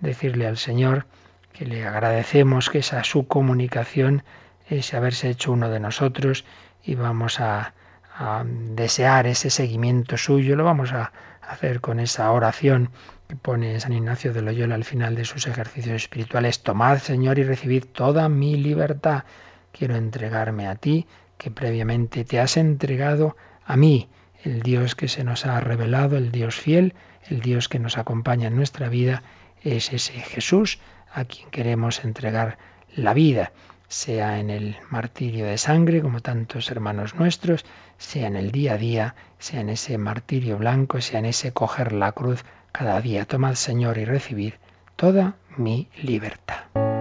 [0.00, 1.06] decirle al Señor
[1.52, 4.24] que le agradecemos que esa su comunicación,
[4.68, 6.44] ese haberse hecho uno de nosotros
[6.82, 7.72] y vamos a,
[8.14, 12.90] a desear ese seguimiento suyo, lo vamos a hacer con esa oración
[13.28, 16.62] que pone San Ignacio de Loyola al final de sus ejercicios espirituales.
[16.62, 19.24] Tomad, Señor, y recibid toda mi libertad.
[19.70, 21.06] Quiero entregarme a ti,
[21.38, 24.08] que previamente te has entregado a mí,
[24.42, 26.94] el Dios que se nos ha revelado, el Dios fiel,
[27.32, 29.22] el Dios que nos acompaña en nuestra vida
[29.62, 30.78] es ese Jesús
[31.12, 32.58] a quien queremos entregar
[32.94, 33.52] la vida,
[33.88, 37.64] sea en el martirio de sangre, como tantos hermanos nuestros,
[37.96, 41.92] sea en el día a día, sea en ese martirio blanco, sea en ese coger
[41.92, 43.24] la cruz cada día.
[43.24, 44.58] Tomad, Señor, y recibir
[44.96, 46.91] toda mi libertad.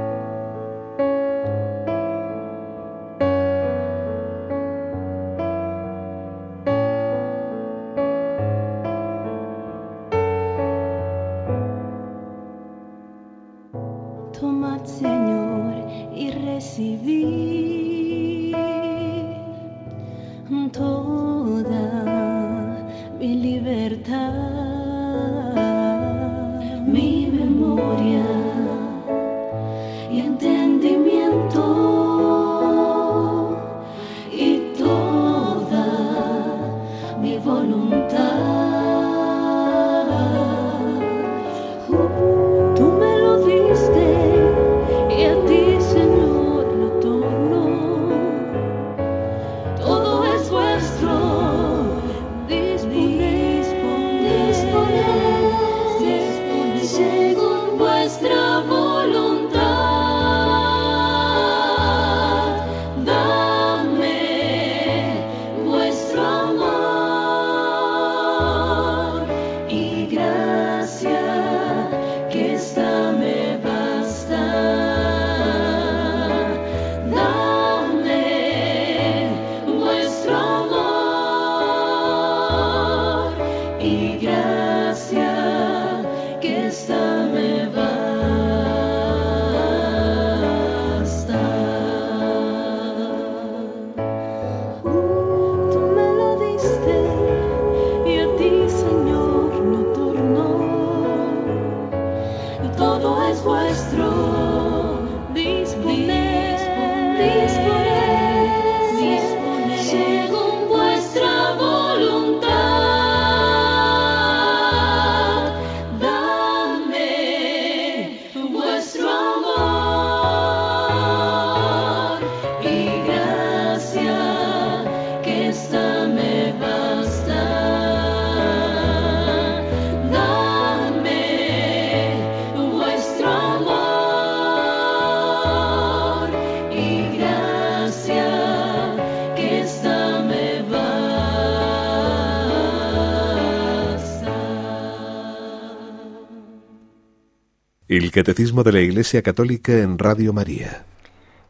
[148.12, 150.84] Catecismo de la Iglesia Católica en Radio María.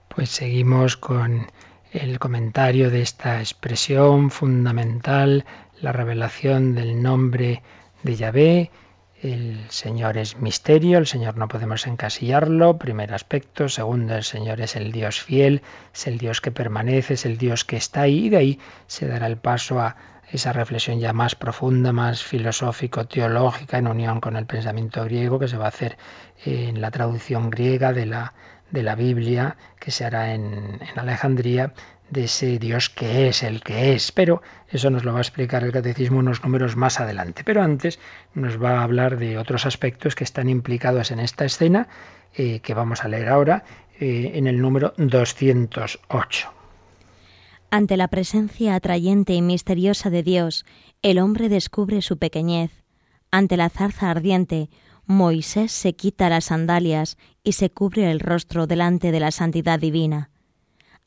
[0.07, 1.47] Pues seguimos con
[1.91, 5.45] el comentario de esta expresión fundamental,
[5.81, 7.61] la revelación del nombre
[8.03, 8.71] de Yahvé.
[9.21, 13.69] El Señor es misterio, el Señor no podemos encasillarlo, primer aspecto.
[13.69, 15.61] Segundo, el Señor es el Dios fiel,
[15.93, 19.07] es el Dios que permanece, es el Dios que está ahí, y de ahí se
[19.07, 19.95] dará el paso a
[20.31, 25.57] esa reflexión ya más profunda, más filosófico-teológica, en unión con el pensamiento griego, que se
[25.57, 25.97] va a hacer
[26.45, 28.33] en la traducción griega de la,
[28.71, 31.73] de la Biblia, que se hará en, Alejandría,
[32.09, 34.11] de ese Dios que es, el que es.
[34.11, 37.43] Pero eso nos lo va a explicar el catecismo unos números más adelante.
[37.43, 37.99] Pero antes
[38.33, 41.87] nos va a hablar de otros aspectos que están implicados en esta escena,
[42.35, 43.63] eh, que vamos a leer ahora,
[43.99, 46.60] eh, en el número 208.
[47.73, 50.65] Ante la presencia atrayente y misteriosa de Dios,
[51.01, 52.83] el hombre descubre su pequeñez.
[53.31, 54.69] Ante la zarza ardiente,
[55.05, 60.31] Moisés se quita las sandalias y se cubre el rostro delante de la santidad divina.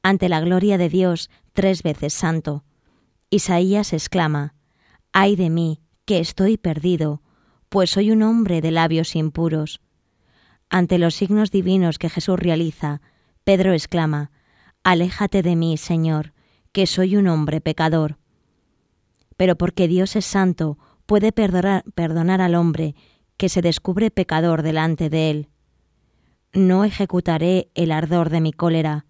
[0.02, 2.64] Ante la gloria de Dios, tres veces santo,
[3.28, 4.54] Isaías exclama,
[5.12, 7.20] Ay de mí, que estoy perdido,
[7.68, 9.82] pues soy un hombre de labios impuros.
[10.70, 13.02] Ante los signos divinos que Jesús realiza,
[13.44, 14.30] Pedro exclama,
[14.82, 16.33] Aléjate de mí, Señor,
[16.74, 18.18] que soy un hombre pecador.
[19.36, 22.96] Pero porque Dios es santo, puede perdonar, perdonar al hombre
[23.36, 25.48] que se descubre pecador delante de él.
[26.52, 29.06] No ejecutaré el ardor de mi cólera,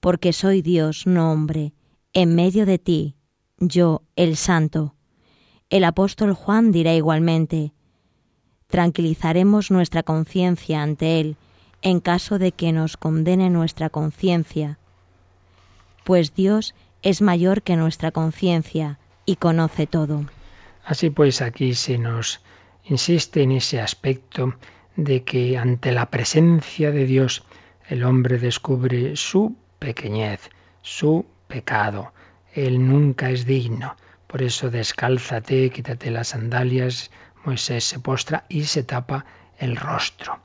[0.00, 1.72] porque soy Dios, no hombre,
[2.12, 3.16] en medio de ti,
[3.56, 4.94] yo, el santo.
[5.70, 7.72] El apóstol Juan dirá igualmente,
[8.66, 11.36] tranquilizaremos nuestra conciencia ante Él
[11.80, 14.78] en caso de que nos condene nuestra conciencia,
[16.04, 20.24] pues Dios es mayor que nuestra conciencia y conoce todo.
[20.84, 22.40] Así pues, aquí se nos
[22.84, 24.54] insiste en ese aspecto
[24.96, 27.44] de que ante la presencia de Dios
[27.88, 30.50] el hombre descubre su pequeñez,
[30.82, 32.12] su pecado.
[32.52, 33.96] Él nunca es digno.
[34.26, 37.10] Por eso descálzate, quítate las sandalias.
[37.44, 39.24] Moisés se postra y se tapa
[39.58, 40.40] el rostro.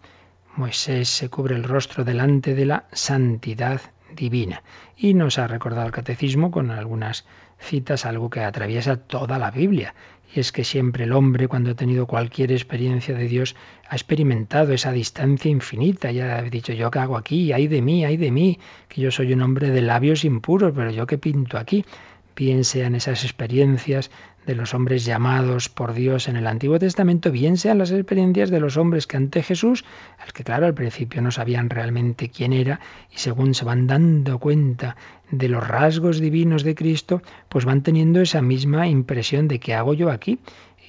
[0.55, 3.81] Moisés se cubre el rostro delante de la santidad
[4.13, 4.61] divina.
[4.95, 7.25] Y nos ha recordado el catecismo con algunas
[7.59, 9.95] citas algo que atraviesa toda la Biblia.
[10.35, 13.55] Y es que siempre el hombre, cuando ha tenido cualquier experiencia de Dios,
[13.87, 16.11] ha experimentado esa distancia infinita.
[16.11, 19.11] Ya he dicho, yo qué hago aquí, ay de mí, ay de mí, que yo
[19.11, 21.85] soy un hombre de labios impuros, pero yo qué pinto aquí.
[22.35, 24.09] Bien sean esas experiencias
[24.47, 28.59] de los hombres llamados por Dios en el Antiguo Testamento, bien sean las experiencias de
[28.59, 29.85] los hombres que ante Jesús,
[30.17, 32.79] al que claro al principio no sabían realmente quién era,
[33.11, 34.97] y según se van dando cuenta
[35.29, 39.93] de los rasgos divinos de Cristo, pues van teniendo esa misma impresión de qué hago
[39.93, 40.39] yo aquí.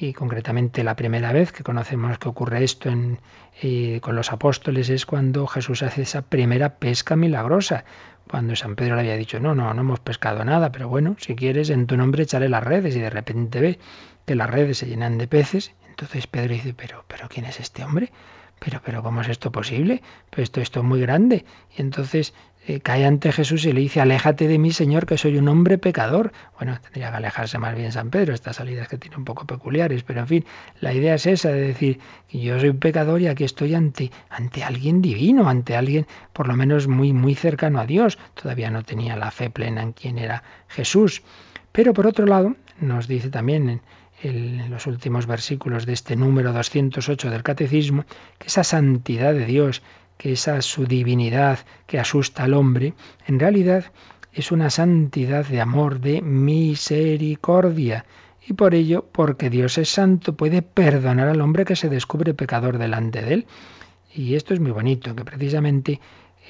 [0.05, 3.21] Y concretamente la primera vez que conocemos que ocurre esto en,
[3.63, 7.87] eh, con los apóstoles es cuando Jesús hace esa primera pesca milagrosa
[8.29, 11.35] cuando San Pedro le había dicho, no, no, no hemos pescado nada, pero bueno, si
[11.35, 13.79] quieres, en tu nombre echaré las redes, y de repente ve
[14.27, 17.83] que las redes se llenan de peces, entonces Pedro dice, pero, pero, ¿quién es este
[17.83, 18.13] hombre?
[18.65, 20.03] Pero, pero, ¿cómo es esto posible?
[20.31, 21.45] Pues esto, es muy grande.
[21.77, 22.33] Y entonces
[22.67, 25.77] eh, cae ante Jesús y le dice, aléjate de mí, Señor, que soy un hombre
[25.77, 26.33] pecador.
[26.57, 30.03] Bueno, tendría que alejarse más bien San Pedro, estas salidas que tiene un poco peculiares,
[30.03, 30.45] pero en fin,
[30.81, 32.01] la idea es esa, de decir
[32.31, 36.57] yo soy un pecador y aquí estoy ante, ante alguien divino, ante alguien por lo
[36.57, 38.19] menos muy, muy cercano a Dios.
[38.33, 41.23] Todavía no tenía la fe plena en quién era Jesús.
[41.71, 43.81] Pero por otro lado, nos dice también en
[44.33, 48.05] los últimos versículos de este número 208 del Catecismo,
[48.39, 49.83] que esa santidad de Dios,
[50.17, 52.95] que esa su divinidad que asusta al hombre,
[53.27, 53.87] en realidad
[54.33, 58.05] es una santidad de amor, de misericordia.
[58.47, 62.79] Y por ello, porque Dios es santo, puede perdonar al hombre que se descubre pecador
[62.79, 63.47] delante de él.
[64.13, 66.01] Y esto es muy bonito, que precisamente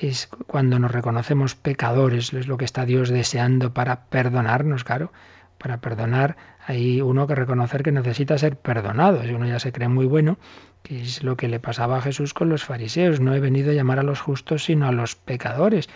[0.01, 5.13] es cuando nos reconocemos pecadores, es lo que está Dios deseando para perdonarnos, claro.
[5.59, 6.37] Para perdonar
[6.67, 9.23] hay uno que reconocer que necesita ser perdonado.
[9.23, 10.39] Si uno ya se cree muy bueno,
[10.83, 13.21] que es lo que le pasaba a Jesús con los fariseos.
[13.21, 15.89] No he venido a llamar a los justos, sino a los pecadores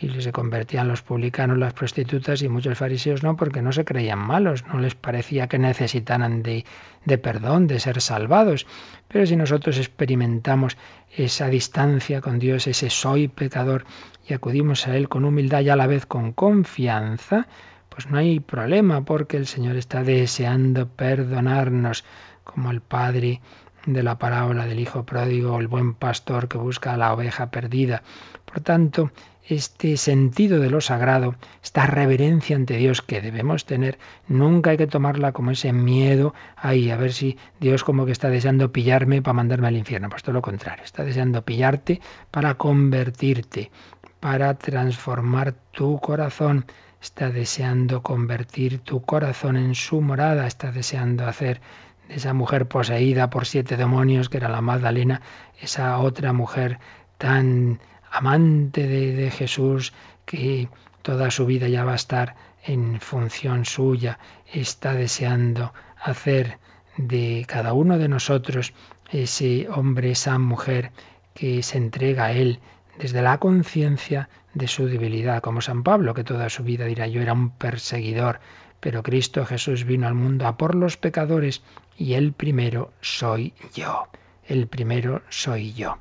[0.00, 4.18] y se convertían los publicanos, las prostitutas y muchos fariseos no, porque no se creían
[4.18, 6.64] malos, no les parecía que necesitaran de,
[7.04, 8.66] de, perdón, de ser salvados.
[9.06, 10.76] Pero si nosotros experimentamos
[11.16, 13.84] esa distancia con Dios, ese soy pecador,
[14.28, 17.46] y acudimos a Él con humildad y a la vez con confianza,
[17.94, 22.04] pues no hay problema, porque el Señor está deseando perdonarnos,
[22.42, 23.40] como el Padre
[23.86, 28.02] de la parábola del Hijo pródigo, el buen pastor que busca a la oveja perdida.
[28.46, 29.12] Por tanto,
[29.46, 34.88] este sentido de lo sagrado, esta reverencia ante Dios que debemos tener, nunca hay que
[34.88, 39.34] tomarla como ese miedo, ahí a ver si Dios como que está deseando pillarme para
[39.34, 40.08] mandarme al infierno.
[40.08, 42.00] Pues todo lo contrario, está deseando pillarte
[42.32, 43.70] para convertirte,
[44.18, 46.64] para transformar tu corazón,
[47.04, 51.60] está deseando convertir tu corazón en su morada, está deseando hacer
[52.08, 55.20] de esa mujer poseída por siete demonios que era la Magdalena,
[55.60, 56.78] esa otra mujer
[57.18, 57.78] tan
[58.10, 59.92] amante de, Jesús,
[60.24, 60.70] que
[61.02, 64.18] toda su vida ya va a estar en función suya,
[64.50, 66.58] está deseando hacer
[66.96, 68.72] de cada uno de nosotros
[69.10, 70.90] ese hombre, esa mujer
[71.34, 72.60] que se entrega a Él
[72.98, 77.20] desde la conciencia de su debilidad, como San Pablo, que toda su vida dirá yo
[77.20, 78.40] era un perseguidor,
[78.80, 81.62] pero Cristo Jesús vino al mundo a por los pecadores
[81.96, 84.08] y el primero soy yo,
[84.46, 85.98] el primero soy yo.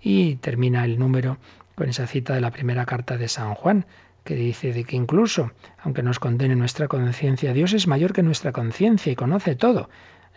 [0.00, 1.38] Y termina el número
[1.74, 3.86] con esa cita de la primera carta de San Juan,
[4.24, 5.52] que dice de que incluso,
[5.82, 9.88] aunque nos condene nuestra conciencia, Dios es mayor que nuestra conciencia y conoce todo.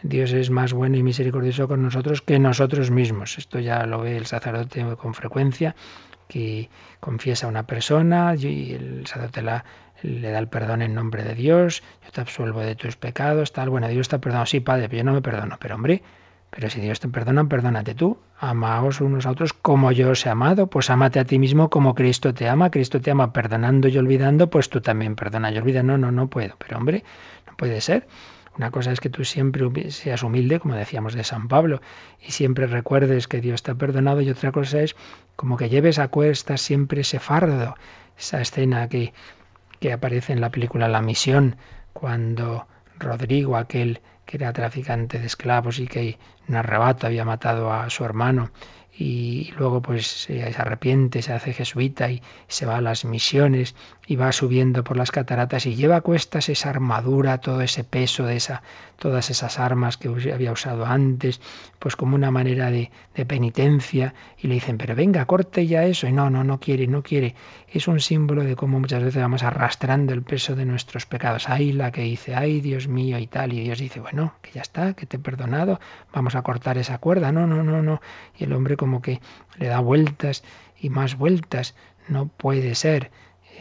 [0.04, 3.38] Dios es más bueno y misericordioso con nosotros que nosotros mismos.
[3.38, 5.76] Esto ya lo ve el sacerdote con frecuencia,
[6.28, 6.70] que
[7.00, 9.42] confiesa a una persona y el sacerdote
[10.04, 13.70] le da el perdón en nombre de Dios, yo te absuelvo de tus pecados, tal.
[13.70, 15.58] Bueno, Dios te ha perdonado, sí, Padre, pero yo no me perdono.
[15.60, 16.04] Pero hombre,
[16.50, 18.18] pero si Dios te perdona, perdónate tú.
[18.40, 20.68] Amaos unos a otros como yo os he amado.
[20.68, 22.72] Pues amate a ti mismo como Cristo te ama.
[22.72, 25.84] Cristo te ama perdonando y olvidando, pues tú también perdona y olvida.
[25.84, 26.56] No, no, no puedo.
[26.58, 27.04] Pero hombre,
[27.46, 28.08] no puede ser.
[28.58, 31.80] Una cosa es que tú siempre seas humilde, como decíamos de San Pablo,
[32.20, 34.96] y siempre recuerdes que Dios te ha perdonado, y otra cosa es
[35.36, 37.76] como que lleves a cuestas siempre ese fardo,
[38.18, 39.14] esa escena que,
[39.80, 41.58] que aparece en la película La Misión,
[41.94, 47.90] cuando Rodrigo, aquel que era traficante de esclavos y que en arrebato había matado a
[47.90, 48.52] su hermano
[49.00, 53.76] y luego pues se arrepiente, se hace jesuita y se va a las misiones
[54.08, 58.26] y va subiendo por las cataratas y lleva a cuestas esa armadura, todo ese peso
[58.26, 58.64] de esa,
[58.98, 61.42] todas esas armas que había usado antes,
[61.78, 66.08] pues como una manera de, de penitencia y le dicen, pero venga, corte ya eso
[66.08, 67.36] y no, no, no quiere, no quiere.
[67.68, 71.50] Es un símbolo de cómo muchas veces vamos arrastrando el peso de nuestros pecados.
[71.50, 74.62] Ay, la que dice, ay, Dios mío y tal, y Dios dice, bueno, que ya
[74.62, 75.80] está, que te he perdonado,
[76.14, 78.02] vamos a cortar esa cuerda, no, no, no, no.
[78.38, 79.22] Y el hombre como que
[79.58, 80.44] le da vueltas
[80.80, 81.76] y más vueltas,
[82.08, 83.12] no puede ser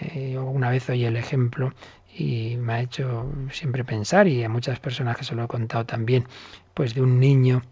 [0.00, 1.72] eh, una vez oí el ejemplo
[2.14, 5.84] y me ha hecho siempre pensar, y a muchas personas que se lo he contado
[5.84, 6.26] también,
[6.72, 7.62] pues de un niño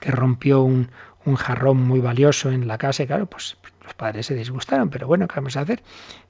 [0.00, 0.90] que rompió un,
[1.24, 5.06] un jarrón muy valioso en la casa y claro, pues los padres se disgustaron, pero
[5.06, 5.82] bueno, ¿qué vamos a hacer?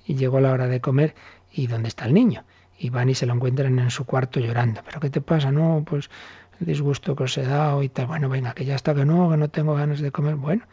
[0.07, 1.15] Y llegó la hora de comer
[1.53, 2.45] y ¿dónde está el niño?
[2.79, 4.83] Y van y se lo encuentran en su cuarto llorando.
[4.85, 5.53] ¿Pero qué te pasa?
[5.53, 6.11] No, pues
[6.65, 8.07] disgusto que os he dado y tal.
[8.07, 10.37] Bueno, venga, que ya está que no, que no tengo ganas de comer.
[10.37, 10.65] Bueno,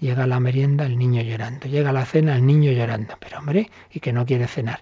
[0.00, 1.68] Llega la merienda, el niño llorando.
[1.68, 3.14] Llega la cena, el niño llorando.
[3.18, 4.80] Pero hombre, y que no quiere cenar.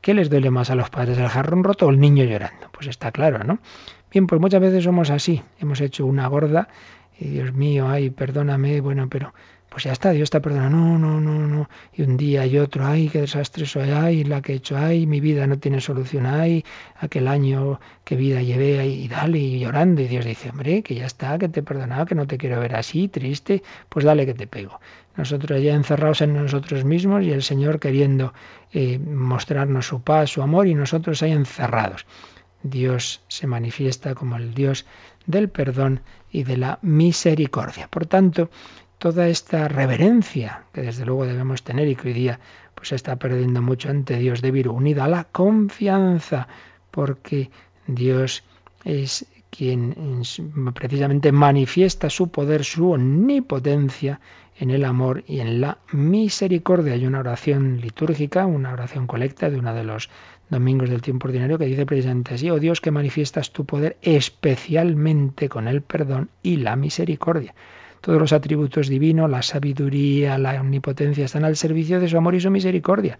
[0.00, 2.70] ¿Qué les duele más a los padres, el jarrón roto o el niño llorando?
[2.72, 3.58] Pues está claro, ¿no?
[4.10, 5.42] Bien, pues muchas veces somos así.
[5.58, 6.68] Hemos hecho una gorda
[7.18, 9.34] y Dios mío, ay, perdóname, bueno, pero
[9.70, 10.68] pues ya está, Dios te perdona.
[10.68, 11.70] No, no, no, no.
[11.94, 15.06] Y un día y otro, ay, qué desastre soy, ay, la que he hecho, ay,
[15.06, 16.64] mi vida no tiene solución, ay,
[16.96, 20.02] aquel año que vida llevé, y dale, y llorando.
[20.02, 22.58] Y Dios dice, hombre, que ya está, que te he perdonado, que no te quiero
[22.60, 24.80] ver así, triste, pues dale que te pego.
[25.16, 28.34] Nosotros ya encerrados en nosotros mismos y el Señor queriendo
[28.72, 32.06] eh, mostrarnos su paz, su amor, y nosotros ahí encerrados.
[32.62, 34.84] Dios se manifiesta como el Dios
[35.26, 36.00] del perdón
[36.30, 37.88] y de la misericordia.
[37.88, 38.50] Por tanto,
[39.00, 42.38] toda esta reverencia que desde luego debemos tener y que hoy día
[42.74, 46.48] pues se está perdiendo mucho ante Dios debido unida a la confianza,
[46.90, 47.50] porque
[47.86, 48.44] Dios
[48.84, 50.22] es quien
[50.74, 54.20] precisamente manifiesta su poder, su omnipotencia
[54.58, 56.92] en el amor y en la misericordia.
[56.92, 60.10] Hay una oración litúrgica, una oración colecta de uno de los
[60.50, 65.48] domingos del tiempo ordinario que dice precisamente así, oh Dios que manifiestas tu poder especialmente
[65.48, 67.54] con el perdón y la misericordia.
[68.00, 72.40] Todos los atributos divinos, la sabiduría, la omnipotencia están al servicio de su amor y
[72.40, 73.18] su misericordia.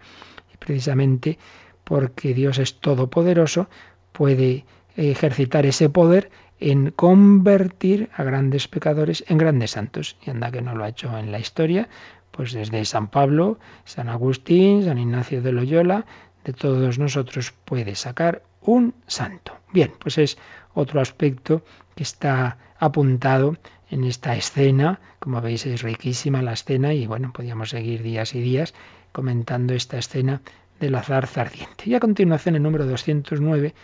[0.53, 1.37] Y precisamente
[1.83, 3.69] porque Dios es todopoderoso,
[4.11, 4.65] puede
[4.95, 6.29] ejercitar ese poder
[6.59, 10.17] en convertir a grandes pecadores en grandes santos.
[10.25, 11.89] Y anda que no lo ha hecho en la historia,
[12.31, 16.05] pues desde San Pablo, San Agustín, San Ignacio de Loyola,
[16.45, 19.57] de todos nosotros puede sacar un santo.
[19.73, 20.37] Bien, pues es
[20.73, 21.63] otro aspecto
[21.95, 23.57] que está apuntado
[23.91, 24.99] en esta escena.
[25.19, 28.73] Como veis es riquísima la escena y bueno, podríamos seguir días y días
[29.11, 30.41] comentando esta escena
[30.79, 31.83] del azar ardiente.
[31.85, 33.75] Y a continuación, el número 209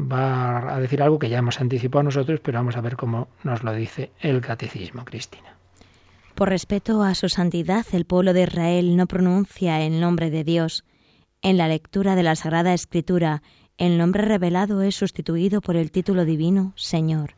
[0.00, 3.62] va a decir algo que ya hemos anticipado nosotros, pero vamos a ver cómo nos
[3.62, 5.56] lo dice el catecismo, Cristina.
[6.34, 10.84] Por respeto a su santidad, el pueblo de Israel no pronuncia el nombre de Dios.
[11.42, 13.42] En la lectura de la Sagrada Escritura,
[13.78, 17.34] el nombre revelado es sustituido por el título divino Señor,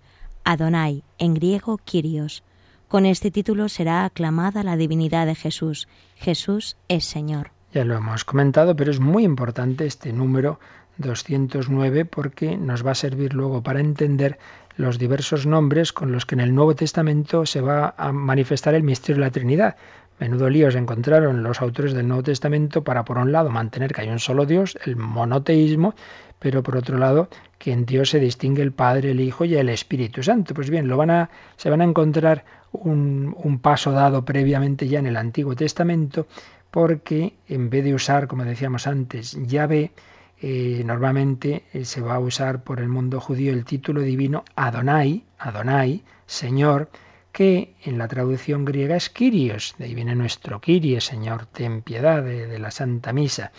[0.49, 2.43] Adonai, en griego Kyrios.
[2.89, 5.89] Con este título será aclamada la divinidad de Jesús.
[6.17, 7.51] Jesús es Señor.
[7.75, 10.59] Ya lo hemos comentado, pero es muy importante este número
[10.97, 14.39] 209 porque nos va a servir luego para entender
[14.79, 18.85] los diversos nombres con los que en el Nuevo Testamento se va a manifestar el
[18.85, 19.77] misterio de la Trinidad.
[20.19, 24.09] Menudo líos encontraron los autores del Nuevo Testamento para, por un lado, mantener que hay
[24.09, 25.95] un solo Dios, el monoteísmo,
[26.39, 29.69] pero por otro lado, que en Dios se distingue el Padre, el Hijo y el
[29.69, 30.55] Espíritu Santo.
[30.55, 35.07] Pues bien, lo van a, se van a encontrar un, paso dado previamente ya en
[35.07, 36.27] el Antiguo Testamento,
[36.71, 39.93] porque en vez de usar, como decíamos antes, Yahvé,
[40.41, 45.25] eh, normalmente eh, se va a usar por el mundo judío el título divino Adonai,
[45.39, 46.91] Adonai, Señor,
[47.39, 52.21] que en la traducción griega es Kyrios, de ahí viene nuestro Kyrie, Señor, ten piedad
[52.21, 53.53] de, la Santa Misa.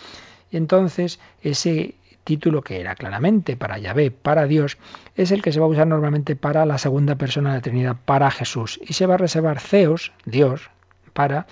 [0.50, 4.76] Y entonces ese título que era claramente para Yahvé, para Dios,
[5.16, 7.96] es el que se va a usar normalmente para la segunda persona de la Trinidad,
[8.04, 8.78] para Jesús.
[8.86, 10.68] Y se va a reservar Zeus, Dios,
[11.14, 11.46] para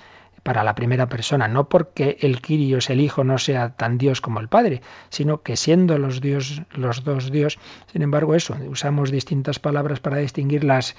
[0.49, 4.41] para la primera persona, no porque el Kyrios, el Hijo, no sea tan Dios como
[4.41, 4.81] el Padre,
[5.11, 7.59] sino que siendo los, Dios, los dos Dios,
[7.93, 10.97] sin embargo eso, usamos distintas palabras para distinguir las,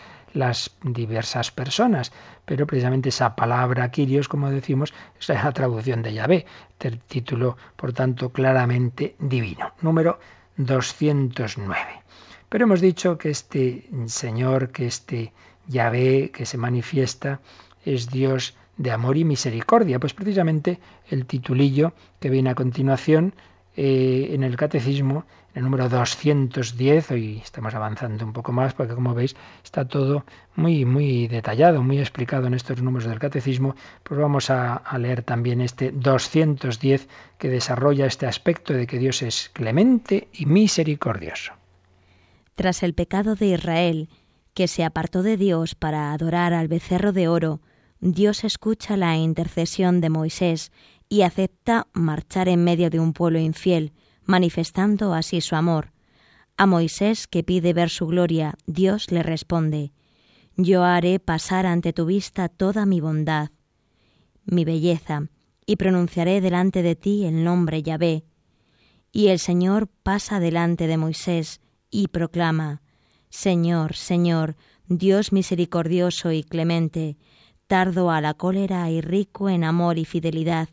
[0.83, 2.11] diversas personas,
[2.45, 6.45] pero precisamente esa palabra Kyrios, como decimos, es la traducción de Yahvé,
[6.79, 9.73] el título, por tanto, claramente divino.
[9.81, 10.19] Número
[10.57, 11.75] 209.
[12.49, 15.33] Pero hemos dicho que este Señor, que este
[15.65, 17.39] Yahvé que se manifiesta,
[17.83, 19.99] es Dios de amor y misericordia.
[19.99, 23.33] Pues precisamente el titulillo que viene a continuación
[23.75, 28.95] eh, en el catecismo, en el número 210, hoy estamos avanzando un poco más porque
[28.95, 30.23] como veis está todo
[30.55, 35.23] muy, muy detallado, muy explicado en estos números del catecismo, pues vamos a, a leer
[35.23, 41.51] también este 210 que desarrolla este aspecto de que Dios es clemente y misericordioso.
[42.55, 44.09] Tras el pecado de Israel,
[44.53, 47.59] que se apartó de Dios para adorar al becerro de oro,
[48.01, 50.71] Dios escucha la intercesión de Moisés
[51.09, 53.91] y acepta marchar en medio de un pueblo infiel,
[54.23, 55.91] manifestando así su amor.
[56.55, 59.91] A Moisés, que pide ver su gloria, Dios le responde,
[60.55, 63.49] Yo haré pasar ante tu vista toda mi bondad,
[64.45, 65.27] mi belleza,
[65.65, 68.23] y pronunciaré delante de ti el nombre Yahvé.
[69.11, 72.81] Y el Señor pasa delante de Moisés y proclama,
[73.29, 74.55] Señor, Señor,
[74.87, 77.17] Dios misericordioso y clemente,
[77.69, 80.69] tardo a la cólera y rico en amor y fidelidad.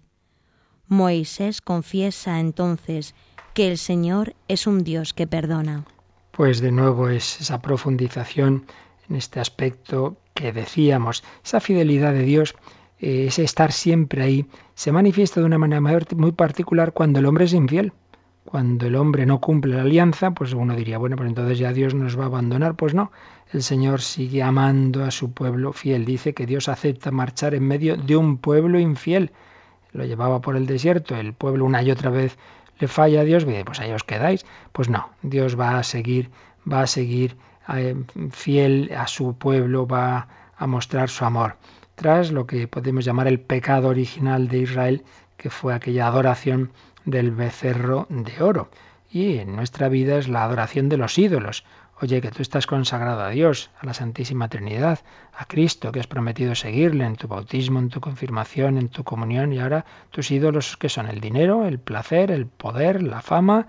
[0.88, 3.14] Moisés confiesa entonces
[3.52, 5.84] que el Señor es un Dios que perdona.
[6.32, 8.64] Pues de nuevo es esa profundización
[9.10, 12.54] en este aspecto que decíamos, esa fidelidad de Dios,
[12.98, 15.82] eh, ese estar siempre ahí, se manifiesta de una manera
[16.16, 17.92] muy particular cuando el hombre es infiel.
[18.46, 21.94] Cuando el hombre no cumple la alianza, pues uno diría, bueno, pues entonces ya Dios
[21.94, 22.76] nos va a abandonar.
[22.76, 23.10] Pues no,
[23.56, 26.04] el Señor sigue amando a su pueblo fiel.
[26.04, 29.32] Dice que Dios acepta marchar en medio de un pueblo infiel.
[29.92, 32.36] Lo llevaba por el desierto, el pueblo una y otra vez
[32.78, 34.44] le falla a Dios, pues ahí os quedáis.
[34.72, 36.30] Pues no, Dios va a seguir,
[36.70, 37.36] va a seguir
[37.74, 37.96] eh,
[38.30, 41.56] fiel a su pueblo, va a mostrar su amor.
[41.94, 45.04] Tras lo que podemos llamar el pecado original de Israel,
[45.38, 46.72] que fue aquella adoración
[47.06, 48.68] del becerro de oro.
[49.10, 51.64] Y en nuestra vida es la adoración de los ídolos.
[52.00, 54.98] Oye, que tú estás consagrado a Dios, a la Santísima Trinidad,
[55.32, 59.52] a Cristo, que has prometido seguirle en tu bautismo, en tu confirmación, en tu comunión,
[59.54, 63.66] y ahora tus ídolos que son el dinero, el placer, el poder, la fama,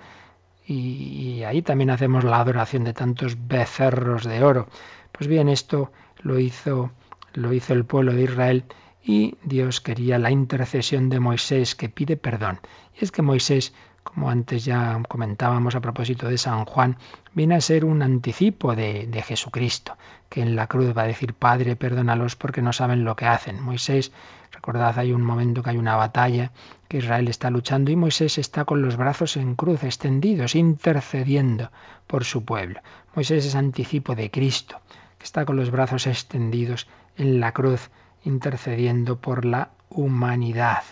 [0.68, 4.68] y, ahí también hacemos la adoración de tantos becerros de oro.
[5.14, 6.92] Pues bien, esto lo hizo,
[7.34, 8.66] lo hizo el pueblo de Israel
[9.02, 12.60] y Dios quería la intercesión de Moisés que pide perdón.
[13.00, 13.74] Y es que Moisés,
[14.08, 16.98] como antes ya comentábamos a propósito de San Juan,
[17.34, 19.98] viene a ser un anticipo de, de Jesucristo,
[20.30, 23.62] que en la cruz va a decir, Padre, perdónalos porque no saben lo que hacen.
[23.62, 24.12] Moisés,
[24.52, 26.52] recordad, hay un momento que hay una batalla,
[26.88, 31.72] que Israel está luchando y Moisés está con los brazos en cruz, extendidos, intercediendo
[32.08, 32.80] por su pueblo.
[33.14, 34.80] Moisés es anticipo de Cristo,
[35.18, 36.88] que está con los brazos extendidos
[37.18, 37.90] en la cruz,
[38.24, 40.84] intercediendo por la humanidad.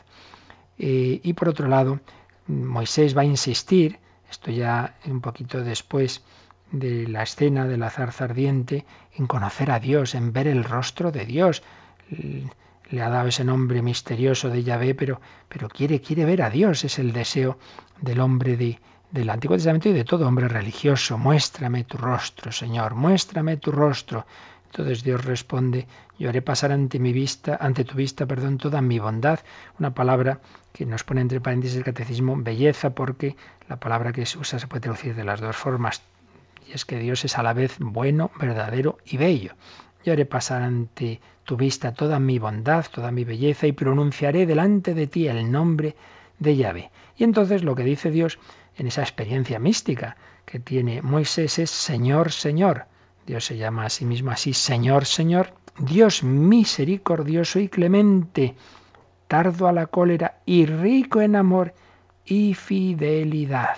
[0.78, 2.00] Eh, y por otro lado,
[2.48, 6.24] Moisés va a insistir, esto ya un poquito después
[6.72, 11.12] de la escena de la zarza ardiente, en conocer a Dios, en ver el rostro
[11.12, 11.64] de Dios.
[12.90, 16.84] Le ha dado ese nombre misterioso de Yahvé, pero, pero quiere, quiere ver a Dios,
[16.84, 17.58] es el deseo
[18.02, 18.80] del hombre de,
[19.12, 21.18] del Antiguo Testamento y de todo hombre religioso.
[21.18, 24.26] Muéstrame tu rostro, Señor, muéstrame tu rostro.
[24.66, 25.88] Entonces Dios responde,
[26.20, 29.40] yo haré pasar ante mi vista, ante tu vista, perdón, toda mi bondad.
[29.80, 30.42] Una palabra
[30.76, 33.38] que nos pone entre paréntesis el catecismo, belleza, porque
[33.70, 36.02] la palabra que se usa se puede traducir de las dos formas.
[36.68, 39.54] Y es que Dios es a la vez bueno, verdadero y bello.
[40.04, 44.94] Yo haré pasar ante tu vista toda mi bondad, toda mi belleza, y pronunciaré delante
[44.94, 45.96] de ti el nombre
[46.40, 46.92] de Yahvé.
[47.16, 48.38] Y entonces lo que dice Dios
[48.76, 52.88] en esa experiencia mística que tiene Moisés es Señor, Señor.
[53.26, 58.56] Dios se llama a sí mismo así, Señor, Señor, Dios misericordioso y clemente,
[59.28, 61.74] tardo a la cólera y rico en amor
[62.26, 63.78] y fidelidad.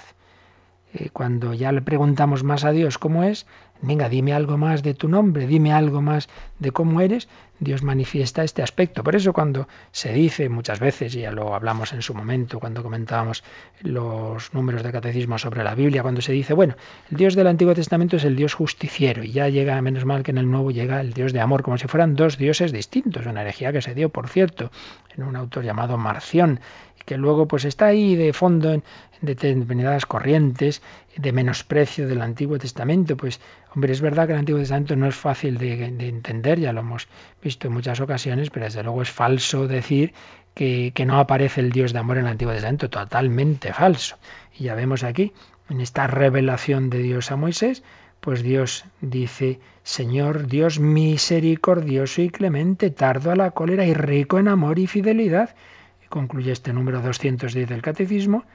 [0.94, 3.46] Eh, cuando ya le preguntamos más a Dios cómo es,
[3.82, 7.28] venga, dime algo más de tu nombre, dime algo más de cómo eres,
[7.60, 9.04] Dios manifiesta este aspecto.
[9.04, 12.84] Por eso cuando se dice muchas veces, y ya lo hablamos en su momento cuando
[12.84, 13.44] comentábamos
[13.82, 16.76] los números de catecismo sobre la Biblia, cuando se dice, bueno,
[17.10, 20.32] el Dios del Antiguo Testamento es el Dios justiciero, y ya llega, menos mal que
[20.32, 23.42] en el Nuevo llega el Dios de amor, como si fueran dos dioses distintos, una
[23.42, 24.72] herejía que se dio, por cierto,
[25.16, 26.60] en un autor llamado Marción,
[27.06, 28.84] que luego pues está ahí de fondo en
[29.22, 30.82] determinadas corrientes
[31.18, 33.18] de menosprecio del Antiguo Testamento.
[33.18, 33.40] Pues,
[33.76, 37.08] hombre, es verdad que el Antiguo Testamento no es fácil de, entender, ya lo hemos
[37.42, 40.14] visto en muchas ocasiones, pero desde luego es falso decir
[40.54, 44.18] que, que no aparece el Dios de amor en el Antiguo Testamento, totalmente falso.
[44.58, 45.34] Y ya vemos aquí,
[45.70, 47.84] en esta revelación de Dios a Moisés,
[48.20, 54.48] pues Dios dice, Señor Dios misericordioso y clemente, tardo a la cólera y rico en
[54.48, 55.56] amor y fidelidad.
[56.04, 58.46] Y concluye este número 210 del Catecismo,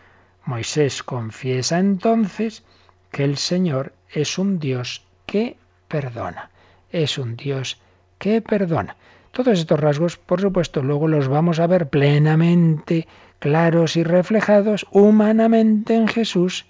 [0.45, 2.65] Moisés confiesa entonces
[3.11, 5.57] que el Señor es un Dios que
[5.89, 6.51] perdona,
[6.91, 7.81] es un Dios
[8.19, 8.97] que perdona.
[9.31, 15.95] Todos estos rasgos, por supuesto, luego los vamos a ver plenamente claros y reflejados humanamente
[15.95, 16.67] en Jesús,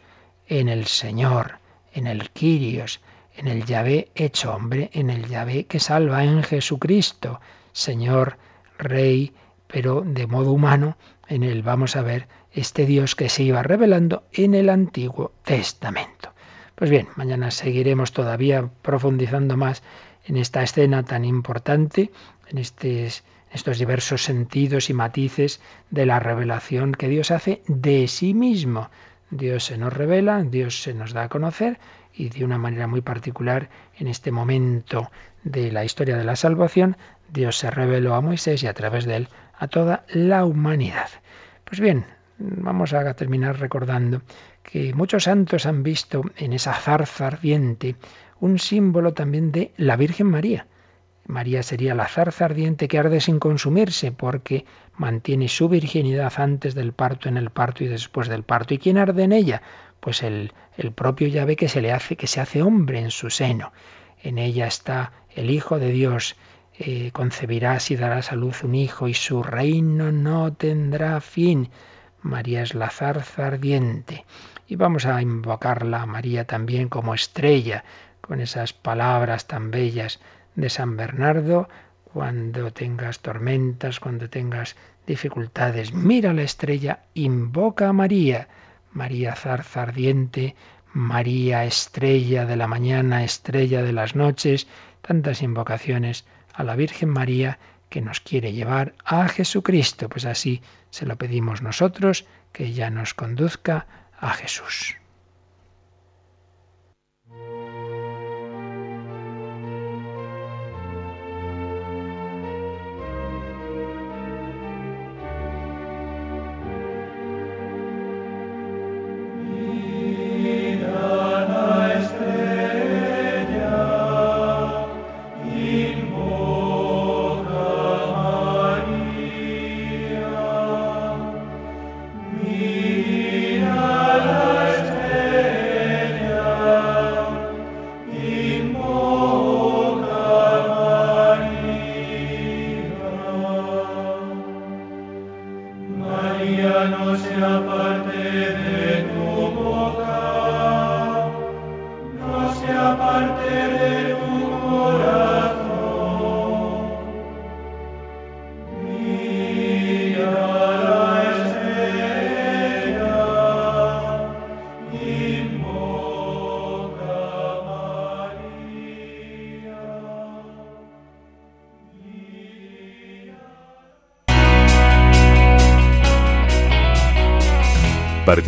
[0.46, 1.58] en el Señor,
[1.92, 3.00] en el Quirios,
[3.36, 7.40] en el Yahvé hecho hombre, en el Yahvé que salva en Jesucristo,
[7.72, 8.36] Señor,
[8.78, 9.32] Rey,
[9.66, 10.96] pero de modo humano,
[11.28, 16.32] en él vamos a ver este Dios que se iba revelando en el Antiguo Testamento.
[16.74, 19.82] Pues bien, mañana seguiremos todavía profundizando más
[20.24, 22.10] en esta escena tan importante,
[22.48, 28.90] en estos diversos sentidos y matices de la revelación que Dios hace de sí mismo.
[29.30, 31.78] Dios se nos revela, Dios se nos da a conocer
[32.14, 35.10] y de una manera muy particular en este momento
[35.44, 36.96] de la historia de la salvación,
[37.32, 39.28] Dios se reveló a Moisés y a través de él
[39.58, 41.08] a toda la humanidad.
[41.64, 42.04] Pues bien,
[42.38, 44.22] vamos a terminar recordando
[44.62, 47.96] que muchos santos han visto en esa zarza ardiente
[48.40, 50.66] un símbolo también de la Virgen María.
[51.26, 54.64] María sería la zarza ardiente que arde sin consumirse porque
[54.96, 58.74] mantiene su virginidad antes del parto, en el parto y después del parto.
[58.74, 59.62] ¿Y quién arde en ella?
[60.00, 63.30] Pues el, el propio Yahvé que se le hace, que se hace hombre en su
[63.30, 63.72] seno.
[64.20, 66.36] En ella está el Hijo de Dios.
[66.78, 71.68] Eh, concebirás y darás a luz un hijo y su reino no tendrá fin.
[72.22, 74.24] María es la zarza ardiente.
[74.66, 77.84] Y vamos a invocarla a María también como estrella,
[78.20, 80.20] con esas palabras tan bellas
[80.54, 81.68] de San Bernardo,
[82.04, 88.48] cuando tengas tormentas, cuando tengas dificultades, mira la estrella, invoca a María.
[88.92, 90.54] María zarza ardiente,
[90.92, 94.68] María estrella de la mañana, estrella de las noches,
[95.00, 97.58] tantas invocaciones a la Virgen María
[97.92, 100.08] que nos quiere llevar a Jesucristo.
[100.08, 103.86] Pues así se lo pedimos nosotros, que ella nos conduzca
[104.18, 104.96] a Jesús.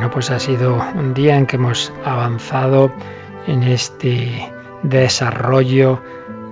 [0.00, 2.90] Bueno, pues ha sido un día en que hemos avanzado
[3.46, 4.50] en este
[4.82, 6.02] desarrollo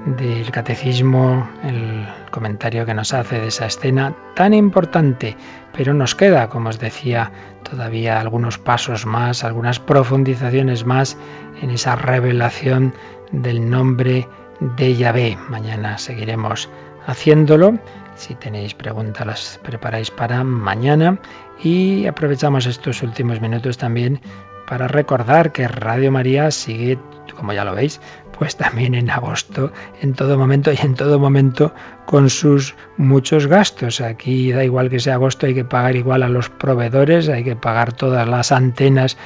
[0.05, 5.35] del catecismo, el comentario que nos hace de esa escena tan importante,
[5.75, 7.33] pero nos queda, como os decía,
[7.63, 11.17] todavía algunos pasos más, algunas profundizaciones más
[11.63, 12.93] en esa revelación
[13.33, 14.29] del nombre
[14.61, 15.39] de Yahvé.
[15.49, 16.69] Mañana seguiremos
[17.09, 17.79] haciéndolo.
[18.17, 21.19] Si tenéis preguntas las preparáis para mañana
[21.63, 24.21] y aprovechamos estos últimos minutos también
[24.69, 26.99] para recordar que Radio María sigue,
[27.35, 28.01] como ya lo veis,
[28.39, 31.73] pues también en agosto, en todo momento y en todo momento
[32.05, 34.01] con sus muchos gastos.
[34.03, 37.57] Aquí da igual que sea agosto, hay que pagar igual a los proveedores, hay que
[37.57, 39.17] pagar todas las antenas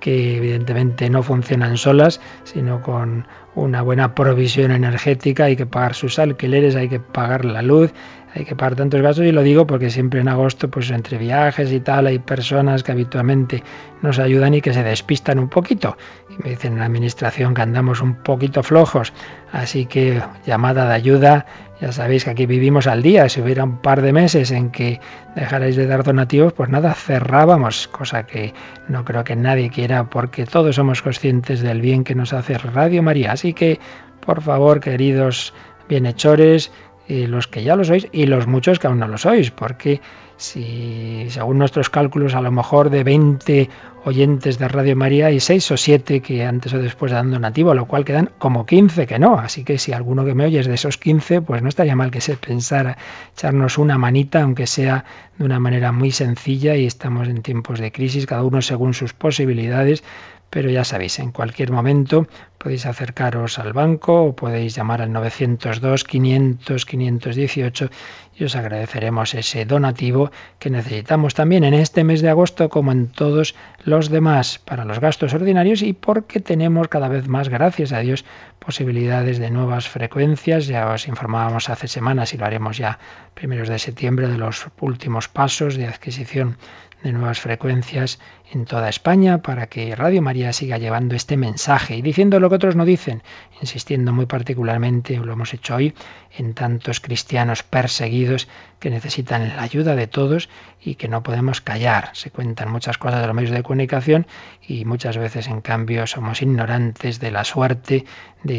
[0.00, 6.18] que evidentemente no funcionan solas, sino con una buena provisión energética, hay que pagar sus
[6.18, 7.92] alquileres, hay que pagar la luz,
[8.34, 11.72] hay que pagar tantos gastos y lo digo porque siempre en agosto, pues entre viajes
[11.72, 13.64] y tal, hay personas que habitualmente
[14.02, 15.96] nos ayudan y que se despistan un poquito.
[16.30, 19.12] Y me dicen en la administración que andamos un poquito flojos,
[19.50, 21.46] así que llamada de ayuda,
[21.80, 25.00] ya sabéis que aquí vivimos al día, si hubiera un par de meses en que
[25.36, 28.52] dejarais de dar donativos, pues nada, cerrábamos, cosa que
[28.88, 33.02] no creo que nadie quiera porque todos somos conscientes del bien que nos hace Radio
[33.02, 33.32] María.
[33.32, 33.78] Así que,
[34.24, 35.54] por favor, queridos
[35.88, 36.72] bienhechores,
[37.08, 40.00] los que ya lo sois y los muchos que aún no lo sois, porque
[40.38, 43.68] si según nuestros cálculos a lo mejor de 20
[44.04, 47.86] oyentes de Radio María hay 6 o 7 que antes o después dan donativo, lo
[47.86, 50.96] cual quedan como 15 que no, así que si alguno que me oyes de esos
[50.96, 52.96] 15, pues no estaría mal que se pensara
[53.34, 55.04] echarnos una manita, aunque sea
[55.36, 59.12] de una manera muy sencilla y estamos en tiempos de crisis, cada uno según sus
[59.12, 60.04] posibilidades,
[60.50, 62.26] pero ya sabéis, en cualquier momento
[62.58, 67.90] podéis acercaros al banco o podéis llamar al 902 500 518
[68.36, 73.08] y os agradeceremos ese donativo que necesitamos también en este mes de agosto como en
[73.08, 78.00] todos los demás para los gastos ordinarios y porque tenemos cada vez más, gracias a
[78.00, 78.24] Dios,
[78.68, 80.66] posibilidades de nuevas frecuencias.
[80.66, 82.98] Ya os informábamos hace semanas y lo haremos ya
[83.32, 86.58] primeros de septiembre de los últimos pasos de adquisición
[87.02, 88.18] de nuevas frecuencias
[88.50, 92.56] en toda España para que Radio María siga llevando este mensaje y diciendo lo que
[92.56, 93.22] otros no dicen,
[93.60, 95.94] insistiendo muy particularmente, lo hemos hecho hoy,
[96.36, 98.48] en tantos cristianos perseguidos
[98.80, 100.48] que necesitan la ayuda de todos
[100.80, 102.10] y que no podemos callar.
[102.14, 104.26] Se cuentan muchas cosas de los medios de comunicación
[104.66, 108.06] y muchas veces en cambio somos ignorantes de la suerte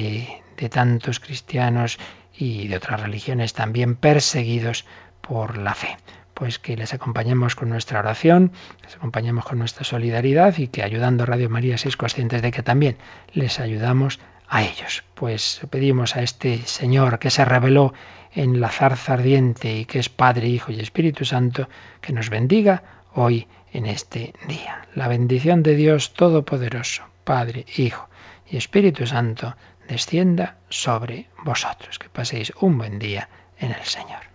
[0.01, 1.99] de, tantos cristianos
[2.35, 4.85] y de otras religiones también perseguidos
[5.21, 5.97] por la fe
[6.33, 11.23] pues que les acompañemos con nuestra oración, les acompañemos con nuestra solidaridad y que ayudando
[11.23, 12.95] a Radio María seis conscientes de que también
[13.33, 15.03] les ayudamos a ellos.
[15.15, 17.93] Pues pedimos a este Señor que se reveló
[18.33, 21.67] en la zarza ardiente y que es Padre, Hijo y Espíritu Santo,
[21.99, 22.83] que nos bendiga
[23.13, 24.87] hoy en este día.
[24.95, 28.09] La bendición de Dios Todopoderoso, Padre, Hijo
[28.49, 29.55] y Espíritu Santo,
[29.89, 31.99] descienda sobre vosotros.
[31.99, 33.27] Que paséis un buen día
[33.57, 34.29] en el Señor.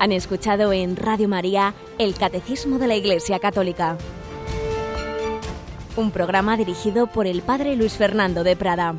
[0.00, 3.98] Han escuchado en Radio María el Catecismo de la Iglesia Católica,
[5.96, 8.94] un programa dirigido por el Padre Luis Fernando de Prada.